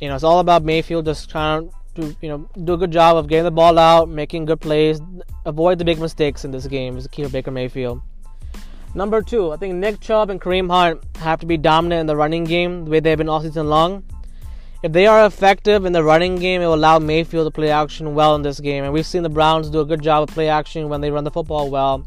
[0.00, 3.16] you know, it's all about Mayfield just trying to, you know, do a good job
[3.16, 5.00] of getting the ball out, making good plays,
[5.44, 8.02] avoid the big mistakes in this game is the key for Baker Mayfield.
[8.94, 12.16] Number two, I think Nick Chubb and Kareem Hunt have to be dominant in the
[12.16, 14.04] running game the way they've been all season long.
[14.82, 18.14] If they are effective in the running game, it will allow Mayfield to play action
[18.14, 18.84] well in this game.
[18.84, 21.24] And we've seen the Browns do a good job of play action when they run
[21.24, 22.06] the football well.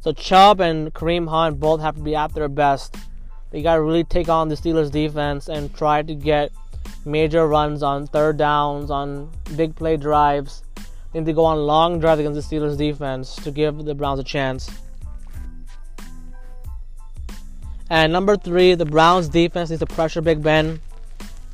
[0.00, 2.96] So Chubb and Kareem Hunt both have to be at their best.
[3.50, 6.52] They got to really take on the Steelers defense and try to get
[7.04, 10.62] major runs on third downs, on big play drives.
[11.12, 14.20] They need to go on long drives against the Steelers defense to give the Browns
[14.20, 14.70] a chance.
[17.88, 20.80] And number three, the Browns defense needs to pressure Big Ben,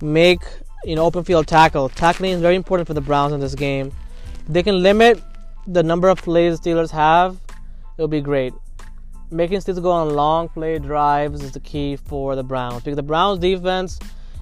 [0.03, 0.41] make
[0.85, 1.89] you know open field tackle.
[1.89, 3.91] Tackling is very important for the Browns in this game.
[4.41, 5.23] If they can limit
[5.67, 7.39] the number of plays the Steelers have,
[7.97, 8.53] it'll be great.
[9.31, 13.03] Making Steelers go on long play drives is the key for the Browns because the
[13.03, 13.99] Browns defense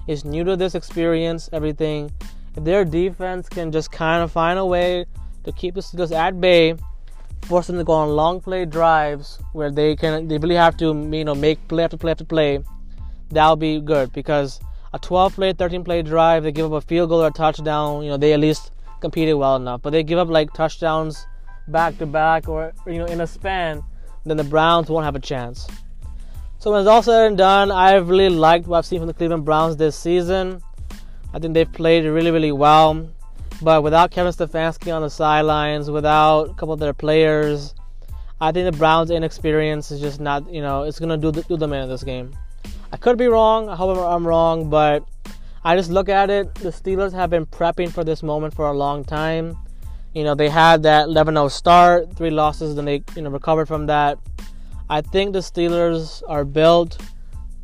[0.07, 2.11] is new to this experience, everything.
[2.55, 5.05] If their defense can just kind of find a way
[5.43, 6.75] to keep the Steelers at bay,
[7.43, 10.87] force them to go on long play drives where they can they really have to
[11.11, 12.59] you know make play after play after play,
[13.29, 14.59] that'll be good because
[14.93, 18.01] a 12 play, 13 play drive, they give up a field goal or a touchdown,
[18.01, 18.71] you know, they at least
[19.01, 19.81] competed well enough.
[19.81, 21.27] But they give up like touchdowns
[21.67, 23.83] back to back or you know in a span,
[24.25, 25.67] then the Browns won't have a chance.
[26.59, 29.13] So when it's all said and done, I've really liked what I've seen from the
[29.13, 30.61] Cleveland Browns this season.
[31.33, 33.07] I think they've played really, really well.
[33.61, 37.73] But without Kevin Stefanski on the sidelines, without a couple of their players,
[38.41, 41.55] I think the Browns' inexperience is just not, you know, it's gonna do the, do
[41.55, 42.35] them in this game.
[42.91, 43.67] I could be wrong.
[43.67, 45.07] However, I'm wrong, but
[45.63, 46.53] I just look at it.
[46.55, 49.57] The Steelers have been prepping for this moment for a long time.
[50.15, 53.87] You know, they had that 11-0 start, three losses, then they, you know, recovered from
[53.87, 54.17] that.
[54.89, 56.97] I think the Steelers are built.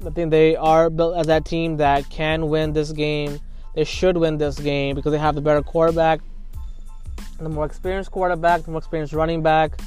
[0.05, 3.39] I think they are built as that team that can win this game.
[3.73, 6.19] They should win this game because they have the better quarterback,
[7.39, 9.79] the more experienced quarterback, the more experienced running back,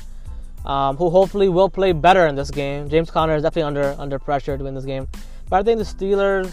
[0.64, 2.88] um, who hopefully will play better in this game.
[2.88, 5.06] James Conner is definitely under under pressure to win this game,
[5.50, 6.50] but I think the Steelers,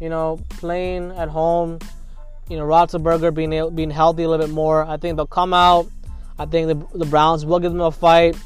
[0.00, 1.78] you know, playing at home,
[2.50, 5.86] you know, Roethlisberger being being healthy a little bit more, I think they'll come out.
[6.38, 8.36] I think the the Browns will give them a fight.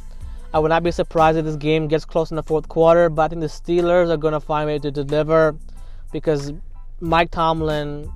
[0.53, 3.23] I would not be surprised if this game gets close in the fourth quarter, but
[3.23, 5.57] I think the Steelers are going to find a way to deliver
[6.13, 6.53] because
[7.01, 8.09] Mike Tomlin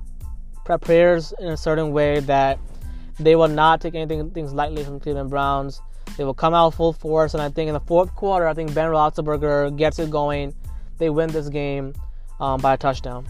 [0.63, 2.59] prepares in a certain way that
[3.19, 5.81] they will not take anything things lightly from Cleveland Browns.
[6.17, 8.73] They will come out full force, and I think in the fourth quarter, I think
[8.73, 10.53] Ben Roethlisberger gets it going.
[10.97, 11.93] They win this game
[12.39, 13.25] um, by a touchdown.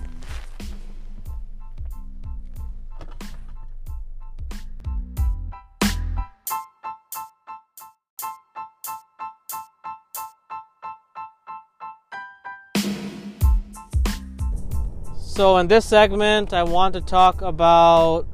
[15.39, 18.27] So, in this segment, I want to talk about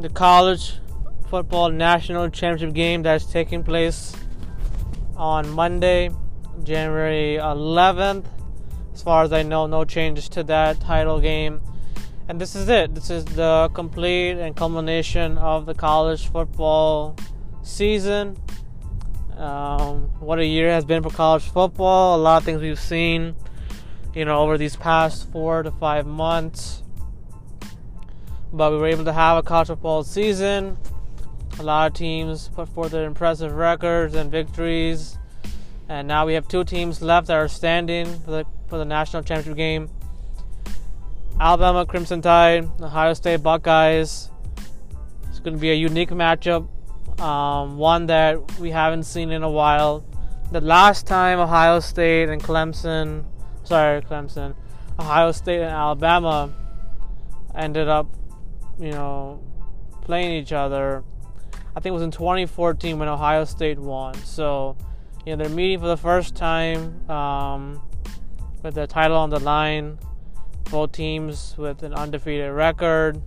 [0.00, 0.80] the college
[1.28, 4.16] football national championship game that's taking place
[5.16, 6.10] on Monday,
[6.64, 8.24] January 11th.
[8.92, 11.60] As far as I know, no changes to that title game.
[12.26, 12.96] And this is it.
[12.96, 17.14] This is the complete and culmination of the college football
[17.62, 18.36] season.
[19.36, 22.16] Um, what a year has been for college football.
[22.16, 23.36] A lot of things we've seen,
[24.14, 26.82] you know, over these past four to five months.
[28.52, 30.76] But we were able to have a college football season.
[31.58, 35.18] A lot of teams put forth their impressive records and victories.
[35.88, 39.22] And now we have two teams left that are standing for the, for the national
[39.22, 39.90] championship game.
[41.40, 44.30] Alabama Crimson Tide, Ohio State Buckeyes.
[45.28, 46.68] It's going to be a unique matchup
[47.20, 50.04] um, one that we haven't seen in a while.
[50.52, 53.24] The last time Ohio State and Clemson,
[53.64, 54.54] sorry, Clemson,
[54.98, 56.52] Ohio State and Alabama
[57.54, 58.06] ended up,
[58.78, 59.42] you know,
[60.02, 61.02] playing each other.
[61.76, 64.14] I think it was in 2014 when Ohio State won.
[64.14, 64.76] So,
[65.26, 67.82] you know, they're meeting for the first time um,
[68.62, 69.98] with the title on the line.
[70.70, 73.20] Both teams with an undefeated record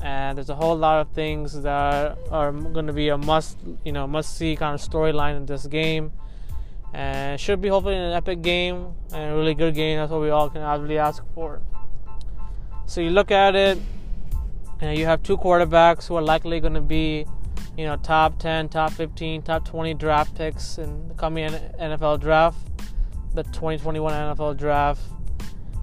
[0.00, 3.92] and there's a whole lot of things that are going to be a must you
[3.92, 6.12] know must see kind of storyline in this game
[6.92, 9.98] and should be hopefully an epic game and a really good game.
[9.98, 11.60] That's what we all can obviously ask for.
[12.86, 13.78] So you look at it
[14.80, 17.26] and you have two quarterbacks who are likely going to be
[17.76, 22.58] you know top 10 top 15 top 20 draft picks in the coming nfl draft.
[23.34, 25.02] The 2021 nfl draft.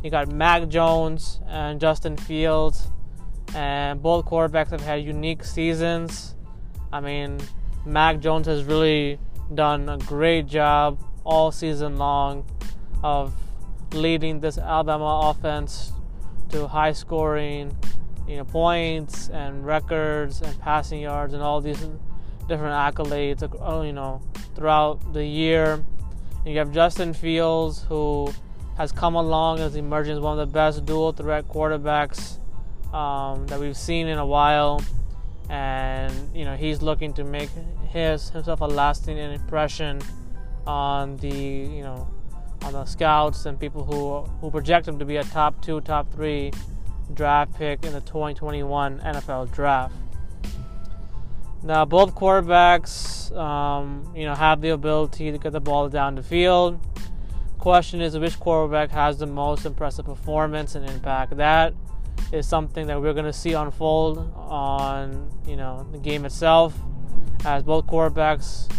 [0.03, 2.89] You got mac jones and justin fields
[3.53, 6.35] and both quarterbacks have had unique seasons.
[6.91, 7.39] I mean,
[7.85, 9.19] Mac Jones has really
[9.53, 12.45] done a great job all season long
[13.03, 13.33] of
[13.93, 15.91] leading this Alabama offense
[16.49, 17.75] to high scoring,
[18.27, 21.79] you know, points and records and passing yards and all these
[22.47, 24.21] different accolades, uh, you know,
[24.55, 25.83] throughout the year.
[26.43, 28.33] And you have Justin Fields, who
[28.77, 32.37] has come along as emerging as one of the best dual threat quarterbacks
[32.93, 34.81] um, that we've seen in a while,
[35.49, 37.49] and you know he's looking to make
[37.95, 40.01] his himself a lasting impression
[40.67, 42.07] on the you know
[42.63, 46.11] on the scouts and people who who project him to be a top two, top
[46.11, 46.51] three
[47.13, 49.95] draft pick in the 2021 NFL draft.
[51.63, 56.23] Now, both quarterbacks, um, you know, have the ability to get the ball down the
[56.23, 56.79] field.
[57.59, 61.37] Question is, which quarterback has the most impressive performance and impact?
[61.37, 61.73] That
[62.31, 66.73] is something that we're going to see unfold on you know the game itself,
[67.45, 68.69] as both quarterbacks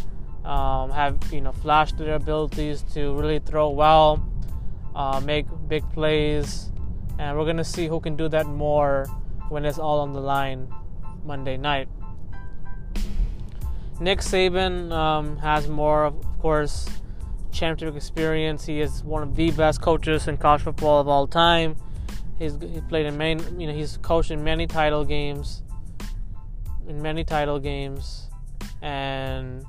[0.44, 4.28] um, have you know flashed their abilities to really throw well,
[4.94, 6.70] uh, make big plays,
[7.18, 9.06] and we're going to see who can do that more
[9.48, 10.68] when it's all on the line
[11.24, 11.88] Monday night.
[13.98, 16.86] Nick Saban um, has more, of course,
[17.50, 18.66] championship experience.
[18.66, 21.76] He is one of the best coaches in college football of all time.
[22.38, 25.62] He's he's played in many, you know, he's coached in many title games,
[26.86, 28.25] in many title games,
[28.82, 29.64] and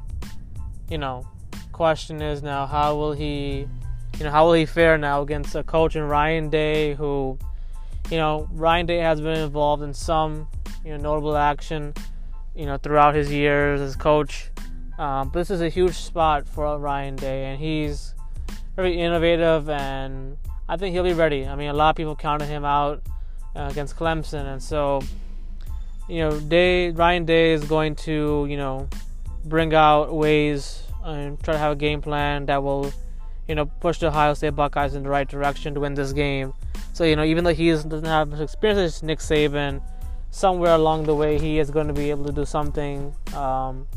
[0.90, 1.28] you know,
[1.72, 3.68] question is now how will he,
[4.18, 7.38] you know, how will he fare now against a coach in Ryan Day who,
[8.10, 10.48] you know, Ryan Day has been involved in some,
[10.84, 11.94] you know, notable action,
[12.56, 14.50] you know, throughout his years as coach.
[14.98, 18.16] Um, this is a huge spot for Ryan Day, and he's
[18.76, 20.38] very innovative and
[20.70, 21.46] I think he'll be ready.
[21.46, 23.02] I mean, a lot of people counted him out
[23.56, 25.02] uh, against Clemson, and so
[26.08, 28.90] you know, Day Ryan Day is going to you know
[29.46, 32.92] bring out ways and try to have a game plan that will
[33.48, 36.54] you know push the Ohio State Buckeyes in the right direction to win this game.
[36.94, 39.82] So you know, even though he doesn't have much experience as Nick Saban,
[40.32, 43.14] somewhere along the way he is going to be able to do something.
[43.34, 43.88] Um,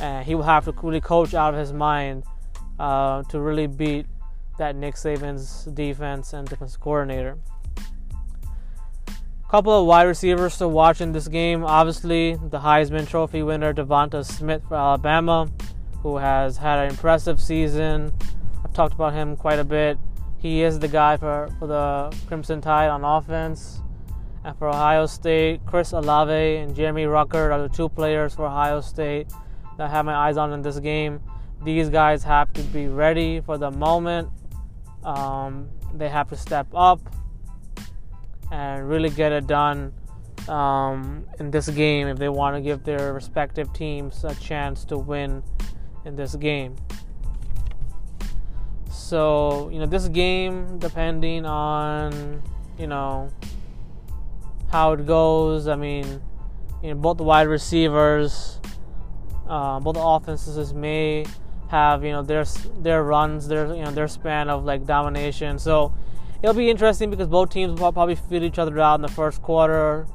[0.00, 2.24] and he will have to really coach out of his mind
[2.78, 4.06] uh, to really beat
[4.58, 7.38] that Nick Saban's defense and defense coordinator.
[9.54, 11.62] Couple of wide receivers to watch in this game.
[11.62, 15.48] Obviously, the Heisman Trophy winner Devonta Smith for Alabama,
[16.02, 18.12] who has had an impressive season.
[18.64, 19.96] I've talked about him quite a bit.
[20.38, 23.80] He is the guy for, for the Crimson Tide on offense.
[24.42, 28.80] And for Ohio State, Chris Olave and Jeremy Ruckert are the two players for Ohio
[28.80, 29.28] State
[29.78, 31.20] that I have my eyes on in this game.
[31.62, 34.30] These guys have to be ready for the moment
[35.04, 36.98] um, they have to step up
[38.54, 39.92] and really get it done
[40.48, 44.96] um, in this game if they want to give their respective teams a chance to
[44.96, 45.42] win
[46.04, 46.76] in this game.
[48.88, 52.42] So, you know, this game, depending on,
[52.78, 53.28] you know,
[54.70, 56.22] how it goes, I mean,
[56.80, 58.60] you know, both the wide receivers,
[59.48, 61.26] uh, both offenses may
[61.70, 62.44] have you know their
[62.78, 65.58] their runs, their you know their span of like domination.
[65.58, 65.92] So
[66.44, 69.40] it'll be interesting because both teams will probably feel each other out in the first
[69.40, 70.06] quarter,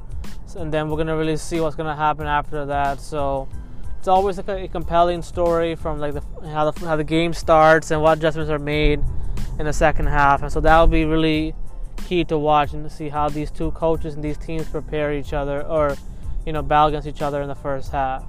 [0.56, 3.00] and then we're gonna really see what's gonna happen after that.
[3.00, 3.48] So
[3.98, 7.90] it's always like a, compelling story from like the, how the how the game starts
[7.90, 9.02] and what adjustments are made
[9.58, 11.52] in the second half, and so that will be really
[12.06, 15.32] key to watch and to see how these two coaches and these teams prepare each
[15.32, 15.96] other or
[16.46, 18.24] you know battle against each other in the first half.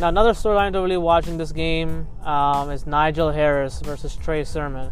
[0.00, 4.42] Now another storyline to really watch in this game um, is Najee Harris versus Trey
[4.42, 4.90] Sermon.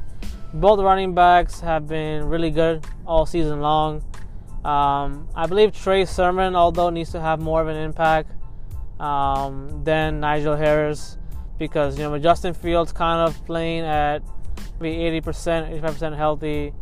[0.53, 4.03] Both running backs have been really good all season long.
[4.65, 8.33] Um, I believe Trey Sermon, although needs to have more of an impact
[9.01, 11.17] um, than Najee Harris,
[11.59, 14.23] because you know Justin Fields kind of playing at
[14.81, 16.73] maybe 80%, 85% healthy,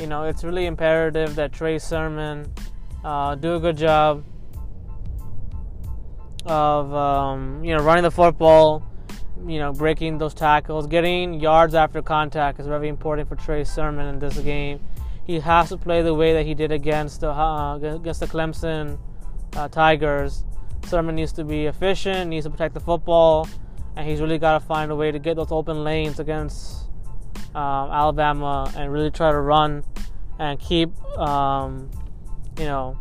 [0.00, 2.52] you know it's really imperative that Trey Sermon
[3.04, 4.24] uh, do a good job
[6.46, 8.82] of um, you know running the football,
[9.46, 14.06] you know breaking those tackles, getting yards after contact is very important for Trey Sermon
[14.06, 14.80] in this game.
[15.24, 18.98] He has to play the way that he did against the uh, against the Clemson
[19.54, 20.44] uh, Tigers.
[20.86, 23.48] Sermon needs to be efficient, needs to protect the football,
[23.96, 26.88] and he's really got to find a way to get those open lanes against
[27.54, 29.84] um, Alabama and really try to run
[30.38, 31.90] and keep um,
[32.58, 32.98] you know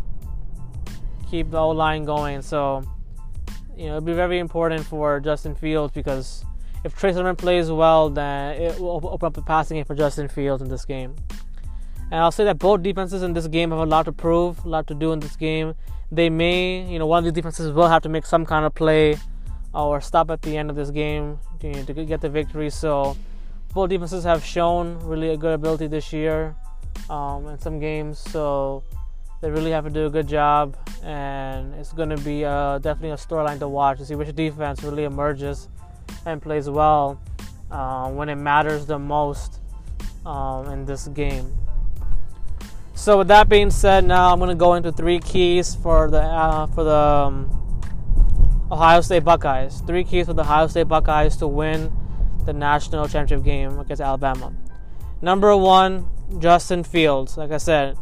[1.30, 2.42] keep the O line going.
[2.42, 2.84] So
[3.78, 6.44] you know, it'll be very important for Justin Fields because
[6.84, 10.28] if Trey Sermon plays well, then it will open up the passing game for Justin
[10.28, 11.16] Fields in this game.
[12.10, 14.70] And I'll say that both defenses in this game have a lot to prove, a
[14.70, 15.76] lot to do in this game.
[16.12, 18.74] They may, you know, one of these defenses will have to make some kind of
[18.74, 19.18] play
[19.74, 22.70] or stop at the end of this game to, you know, to get the victory.
[22.70, 23.18] So
[23.74, 26.56] both defenses have shown really a good ability this year
[27.10, 28.18] um, in some games.
[28.18, 28.84] So
[29.42, 33.12] they really have to do a good job, and it's going to be uh, definitely
[33.12, 35.68] a storyline to watch to see which defense really emerges
[36.26, 37.22] and plays well
[37.70, 39.60] uh, when it matters the most
[40.26, 41.56] um, in this game.
[42.96, 46.22] So, with that being said, now I'm going to go into three keys for the
[46.22, 47.68] uh, for the um,
[48.72, 49.82] Ohio State Buckeyes.
[49.86, 51.92] Three keys for the Ohio State Buckeyes to win
[52.46, 54.52] the national championship game against Alabama.
[55.22, 56.08] Number one,
[56.40, 57.38] Justin Fields.
[57.38, 57.98] Like I said,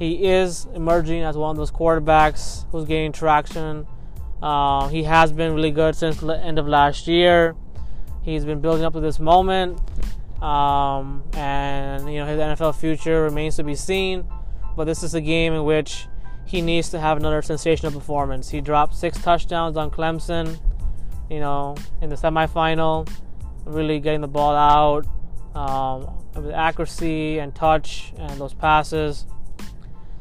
[0.00, 3.86] he is emerging as one of those quarterbacks who's gaining traction.
[4.42, 7.54] Uh, he has been really good since the end of last year.
[8.22, 9.78] He's been building up to this moment,
[10.42, 14.26] um, and you know his NFL future remains to be seen.
[14.74, 16.06] But this is a game in which
[16.46, 18.48] he needs to have another sensational performance.
[18.48, 20.58] He dropped six touchdowns on Clemson,
[21.28, 23.06] you know, in the semifinal,
[23.66, 25.06] really getting the ball out
[25.54, 29.26] um, with accuracy and touch and those passes.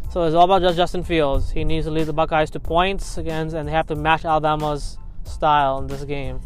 [0.10, 1.52] So it's all about just Justin Fields.
[1.52, 5.78] He needs to lead the Buckeyes to points and they have to match Alabama's style
[5.78, 6.42] in this game.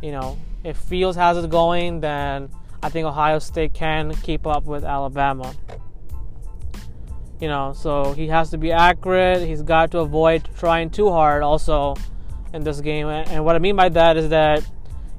[0.00, 2.50] You know, if Fields has it going, then
[2.82, 5.54] I think Ohio State can keep up with Alabama.
[7.40, 9.46] You know, so he has to be accurate.
[9.46, 11.96] He's got to avoid trying too hard also
[12.54, 13.08] in this game.
[13.08, 14.64] And what I mean by that is that,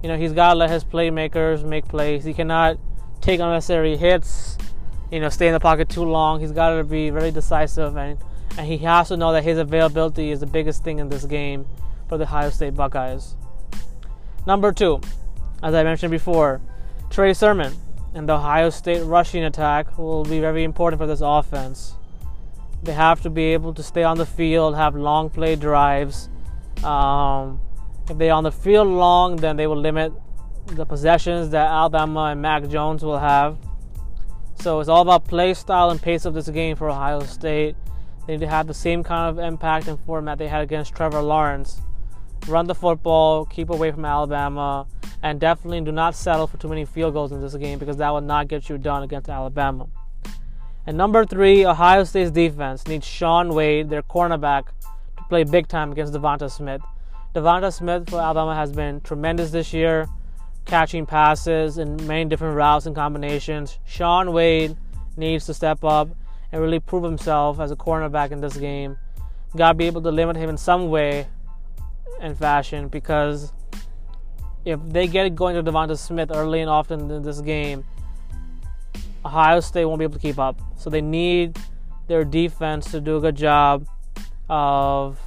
[0.02, 2.24] you know, he's got to let his playmakers make plays.
[2.24, 2.78] He cannot
[3.20, 4.51] take unnecessary hits
[5.12, 6.40] you know, stay in the pocket too long.
[6.40, 8.18] He's got to be very decisive, and
[8.58, 11.66] and he has to know that his availability is the biggest thing in this game
[12.10, 13.36] for the Ohio State Buckeyes.
[14.46, 15.00] Number two,
[15.64, 16.62] as I mentioned before,
[17.10, 17.74] Trey Sermon
[18.14, 21.94] and the Ohio State rushing attack will be very important for this offense.
[22.84, 26.30] They have to be able to stay on the field, have long play drives.
[26.84, 27.62] Um,
[28.10, 30.12] if they're on the field long, then they will limit
[30.66, 33.58] the possessions that Alabama and Mac Jones will have.
[34.62, 37.76] So it's all about play style and pace of this game for Ohio State.
[38.28, 41.24] They need to have the same kind of impact and format they had against Trevor
[41.24, 41.82] Lawrence.
[42.48, 44.86] Run the football, keep away from Alabama,
[45.24, 48.12] and definitely do not settle for too many field goals in this game because that
[48.12, 49.88] will not get you done against Alabama.
[50.86, 54.68] And number three, Ohio State's defense needs Shaun Wade, their cornerback,
[55.18, 56.82] to play big time against Devonta Smith.
[57.34, 60.08] Devonta Smith for Alabama has been tremendous this year
[60.66, 63.80] catching passes and many different routes and combinations.
[63.86, 64.76] Shaun Wade
[65.18, 66.10] needs to step up
[66.52, 68.98] and really prove himself as a cornerback in this game.
[69.56, 71.28] Got to be able to limit him in some way
[72.20, 73.52] and fashion because
[74.64, 77.84] if they get it going to Devonta Smith early and often in this game,
[79.26, 80.60] Ohio State won't be able to keep up.
[80.78, 81.58] So they need
[82.08, 83.88] their defense to do a good job
[84.50, 85.20] of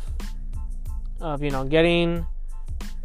[1.20, 2.26] of you know getting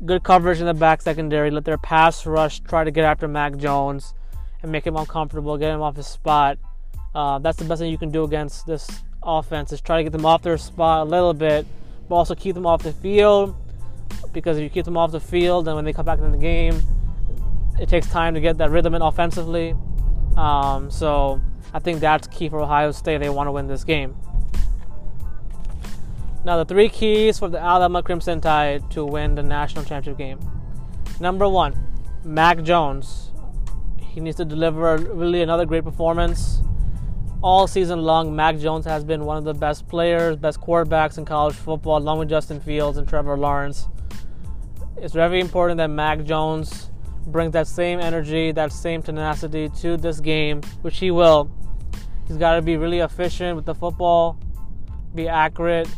[0.06, 1.52] good coverage in the back secondary.
[1.52, 4.14] Let their pass rush try to get after Mac Jones
[4.62, 6.58] and make him uncomfortable, get him off his spot.
[7.14, 8.88] Uh, that's the best thing you can do against this
[9.24, 11.66] offense is try to get them off their spot a little bit,
[12.08, 13.56] but also keep them off the field
[14.34, 16.38] because if you keep them off the field, then when they come back into the
[16.38, 16.82] game,
[17.80, 19.76] it takes time to get that rhythm in offensively.
[20.38, 21.42] Um, so
[21.74, 23.20] I think that's key for Ohio State.
[23.20, 24.16] They want to win this game.
[26.46, 30.40] Now, the three keys for the Alabama Crimson Tide to win the national championship game.
[31.20, 31.76] Number one,
[32.24, 33.32] Mac Jones.
[34.00, 36.62] He needs to deliver really another great performance.
[37.42, 41.26] All season long, Mac Jones has been one of the best players, best quarterbacks in
[41.26, 43.88] college football, along with Justin Fields and Trevor Lawrence.
[44.98, 46.90] It's very important that Mac Jones
[47.28, 51.50] brings that same energy, that same tenacity to this game, which he will.
[52.28, 54.38] He's got to be really efficient with the football,
[55.16, 55.90] be accurate,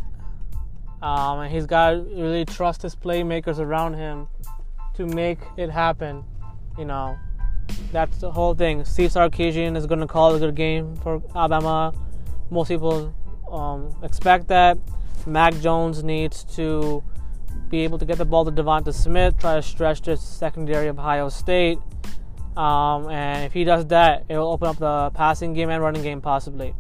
[1.02, 4.28] um, and he's got to really trust his playmakers around him
[4.95, 6.24] to make it happen.
[6.78, 7.18] You know,
[7.91, 8.86] that's the whole thing.
[8.86, 11.93] Steve Sarkisian is going to call a good game for Alabama.
[12.49, 13.14] Most people
[13.52, 14.78] um, expect that.
[15.26, 17.04] Mac Jones needs to
[17.70, 20.99] be able to get the ball to Devonta Smith, try to stretch the secondary of
[20.99, 21.80] Ohio State.
[22.58, 26.04] Um, and if he does that, it will open up the passing game and running
[26.04, 26.76] game possibly.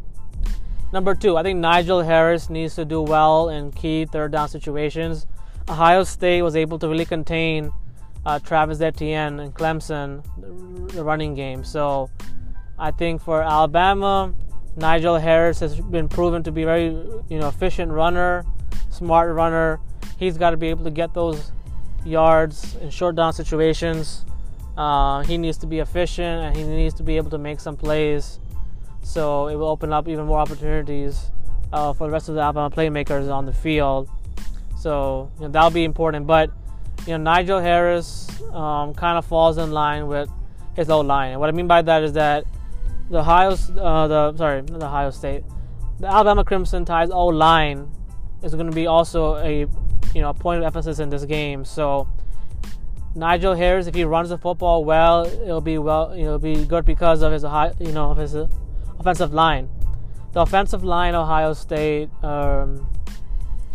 [0.93, 5.25] Number two, I think Najee Harris needs to do well in key third down situations.
[5.69, 7.71] Ohio State was able to really contain
[8.25, 10.21] uh, Travis Etienne and Clemson,
[10.91, 11.63] the running game.
[11.63, 12.09] So
[12.77, 14.33] I think for Alabama,
[14.77, 16.87] Najee Harris has been proven to be very,
[17.29, 18.43] you know, efficient runner,
[18.89, 19.79] smart runner.
[20.17, 21.51] He's got to be able to get those
[22.05, 24.25] yards in short down situations.
[24.77, 27.77] Uh, he needs to be efficient and he needs to be able to make some
[27.77, 28.39] plays
[29.01, 31.31] so it will open up even more opportunities
[31.73, 34.09] uh, for the rest of the Alabama playmakers on the field.
[34.77, 36.27] So you know, that'll be important.
[36.27, 36.51] But
[37.07, 40.29] you know, Najee Harris um, kind of falls in line with
[40.75, 41.31] his old line.
[41.31, 42.45] And what I mean by that is that
[43.09, 45.43] the Ohio, uh, the sorry, the Ohio State,
[45.99, 47.89] the Alabama Crimson Tide's old line
[48.41, 49.67] is going to be also a
[50.13, 51.65] you know a point of emphasis in this game.
[51.65, 52.07] So
[53.15, 57.21] Najee Harris, if he runs the football well, it'll be well, it'll be good because
[57.21, 58.35] of his high, you know, of his
[59.01, 59.67] offensive line.
[60.33, 62.87] The offensive line, Ohio State, um,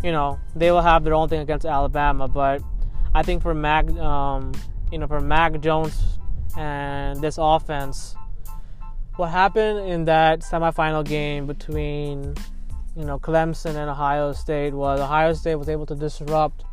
[0.02, 2.28] you know, they will have their own thing against Alabama.
[2.28, 2.62] But
[3.14, 4.52] I think for Mac, um,
[4.90, 6.18] you know, for Mac Jones
[6.56, 8.14] and this offense,
[9.16, 12.34] what happened in that semifinal game between,
[12.96, 16.64] you know, Clemson and Ohio State was Ohio State was able to disrupt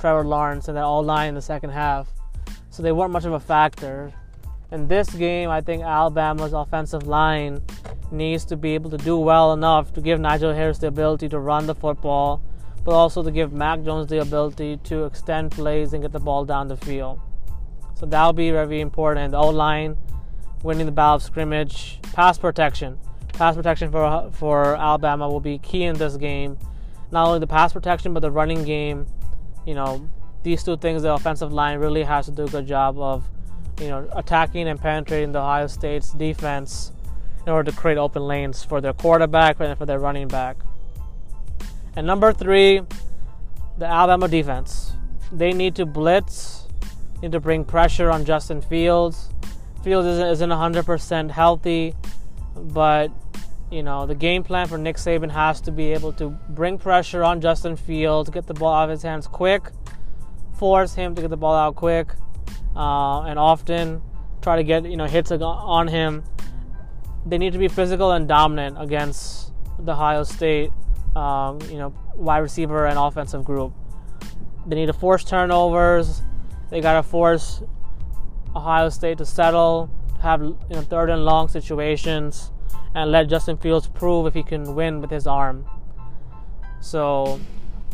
[0.00, 2.08] Trevor Lawrence and that O line in the second half.
[2.70, 4.12] So they weren't much of a factor
[4.70, 7.62] in this game, I think Alabama's offensive line
[8.10, 11.38] needs to be able to do well enough to give Najee Harris the ability to
[11.38, 12.42] run the football,
[12.84, 16.44] but also to give Mac Jones the ability to extend plays and get the ball
[16.44, 17.20] down the field.
[17.94, 19.32] So that'll be very important.
[19.32, 19.96] The O line
[20.62, 22.98] winning the battle of scrimmage, pass protection.
[23.34, 26.58] Pass protection for for Alabama will be key in this game.
[27.10, 29.06] Not only the pass protection, but the running game.
[29.66, 30.08] You know,
[30.42, 33.28] these two things the offensive line really has to do a good job of
[33.80, 36.92] you know, attacking and penetrating the Ohio State's defense
[37.46, 40.56] in order to create open lanes for their quarterback and for their running back.
[41.96, 42.82] And number three,
[43.78, 44.92] the Alabama defense.
[45.32, 46.66] They need to blitz,
[47.22, 49.30] need to bring pressure on Justin Fields.
[49.82, 51.94] Fields isn't, isn't 100% healthy,
[52.56, 53.10] but
[53.70, 57.24] you know the game plan for Nick Saban has to be able to bring pressure
[57.24, 59.70] on Justin Fields, get the ball out of his hands quick,
[60.58, 62.12] force him to get the ball out quick,
[62.76, 64.02] uh, and often
[64.42, 66.24] try to get you know hits on him.
[67.26, 70.70] They need to be physical and dominant against the Ohio State
[71.16, 73.72] um, you know wide receiver and offensive group.
[74.66, 76.22] They need to force turnovers.
[76.70, 77.62] They got to force
[78.56, 82.52] Ohio State to settle, have you know, third and long situations,
[82.94, 85.66] and let Justin Fields prove if he can win with his arm.
[86.80, 87.40] So,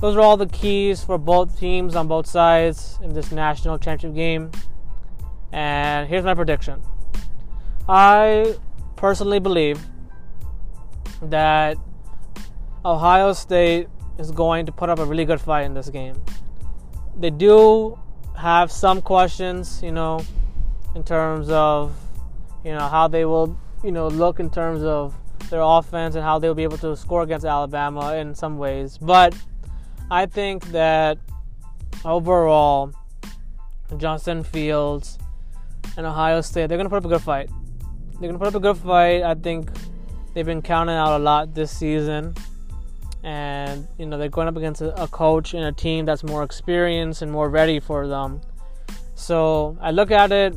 [0.01, 4.15] those are all the keys for both teams on both sides in this national championship
[4.15, 4.51] game.
[5.53, 6.83] And here's my prediction.
[7.89, 8.57] I
[8.97, 9.81] personally believe
[11.23, 11.77] that
[12.85, 13.89] Ohio State
[14.19, 16.23] is going to put up a really good fight in this game.
[17.19, 17.99] They do
[18.37, 20.25] have some questions, you know,
[20.95, 21.95] in terms of,
[22.65, 25.15] you know, how they will, you know, look in terms of
[25.51, 28.99] their offense and how they'll be able to score against Alabama in some ways.
[28.99, 29.35] But
[30.11, 31.19] I think that
[32.05, 32.93] overall,
[33.97, 35.19] Justin Fields
[35.97, 37.49] and Ohio State, they're going to put up a good fight.
[38.13, 39.23] They're going to put up a good fight.
[39.23, 39.71] I think
[40.35, 42.35] they've been counting out a lot this season.
[43.23, 47.23] And, you know, they're going up against a, coach and a team that's more experienced
[47.23, 48.41] and more ready for them.
[49.15, 50.57] So I look at it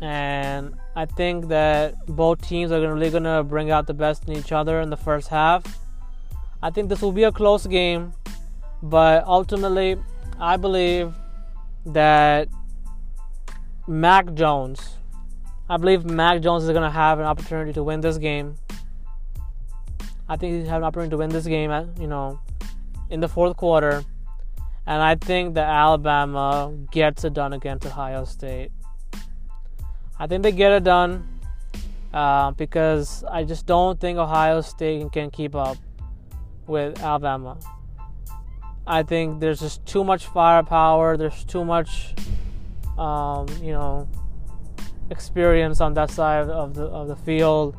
[0.00, 4.36] and I think that both teams are really going to bring out the best in
[4.36, 5.64] each other in the first half.
[6.62, 8.12] I think this will be a close game,
[8.82, 9.96] But ultimately,
[10.38, 11.14] I believe
[11.86, 12.48] that
[13.86, 14.96] Mac Jones,
[15.68, 18.56] I believe Mac Jones is going to have an opportunity to win this game.
[20.28, 22.40] I think he's have an opportunity to win this game, at, you know,
[23.10, 24.02] in the fourth quarter.
[24.86, 28.70] And I think that Alabama gets it done against Ohio State.
[30.18, 31.40] I think they get it done
[32.12, 35.76] uh, because I just don't think Ohio State can keep up
[36.66, 37.58] with Alabama.
[38.86, 41.16] I think there's just too much firepower.
[41.16, 42.14] There's too much,
[42.98, 44.08] um, you know,
[45.10, 47.76] experience on that side of the of the field.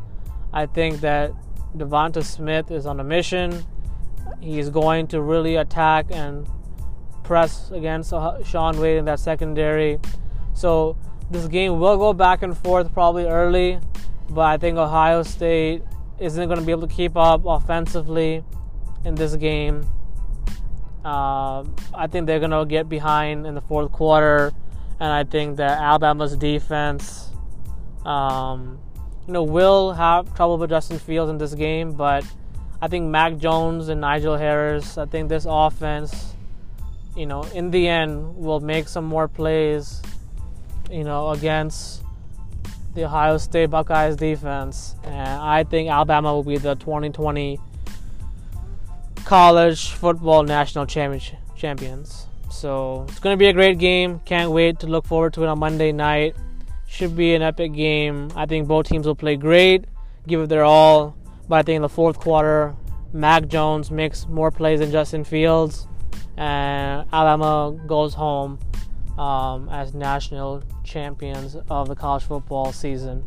[0.54, 1.32] I think that
[1.76, 3.66] Devonta Smith is on a mission.
[4.42, 6.48] He's going to really attack and
[7.24, 8.12] press against
[8.46, 10.00] Shaun Wade in that secondary.
[10.54, 10.96] So
[11.30, 13.80] this game will go back and forth probably early,
[14.30, 15.82] but I think Ohio State
[16.20, 18.44] isn't going to be able to keep up offensively
[19.04, 19.86] in this game.
[21.04, 21.64] Uh,
[21.94, 24.52] I think they're going to get behind in the fourth quarter,
[25.00, 27.30] and I think that Alabama's defense,
[28.06, 28.80] um,
[29.28, 32.26] you know, will have trouble with Justin Fields in this game, but
[32.82, 36.36] I think Mac Jones and Najee Harris, I think this offense,
[37.16, 40.02] you know, in the end will make some more plays
[40.92, 42.04] you know, against
[42.94, 44.96] the Ohio State Buckeyes defense.
[45.04, 47.60] And I think Alabama will be the 2020
[49.26, 52.25] college football national champions.
[52.56, 54.22] So it's going to be a great game.
[54.24, 56.38] Can't wait to look forward to it on Monday night.
[56.88, 58.32] Should be an epic game.
[58.34, 59.86] I think both teams will play great,
[60.26, 61.18] give it their all.
[61.50, 62.74] But I think in the fourth quarter,
[63.12, 65.86] Mac Jones makes more plays than Justin Fields,
[66.38, 68.58] and Alabama goes home
[69.18, 73.26] um, as national champions of the college football season.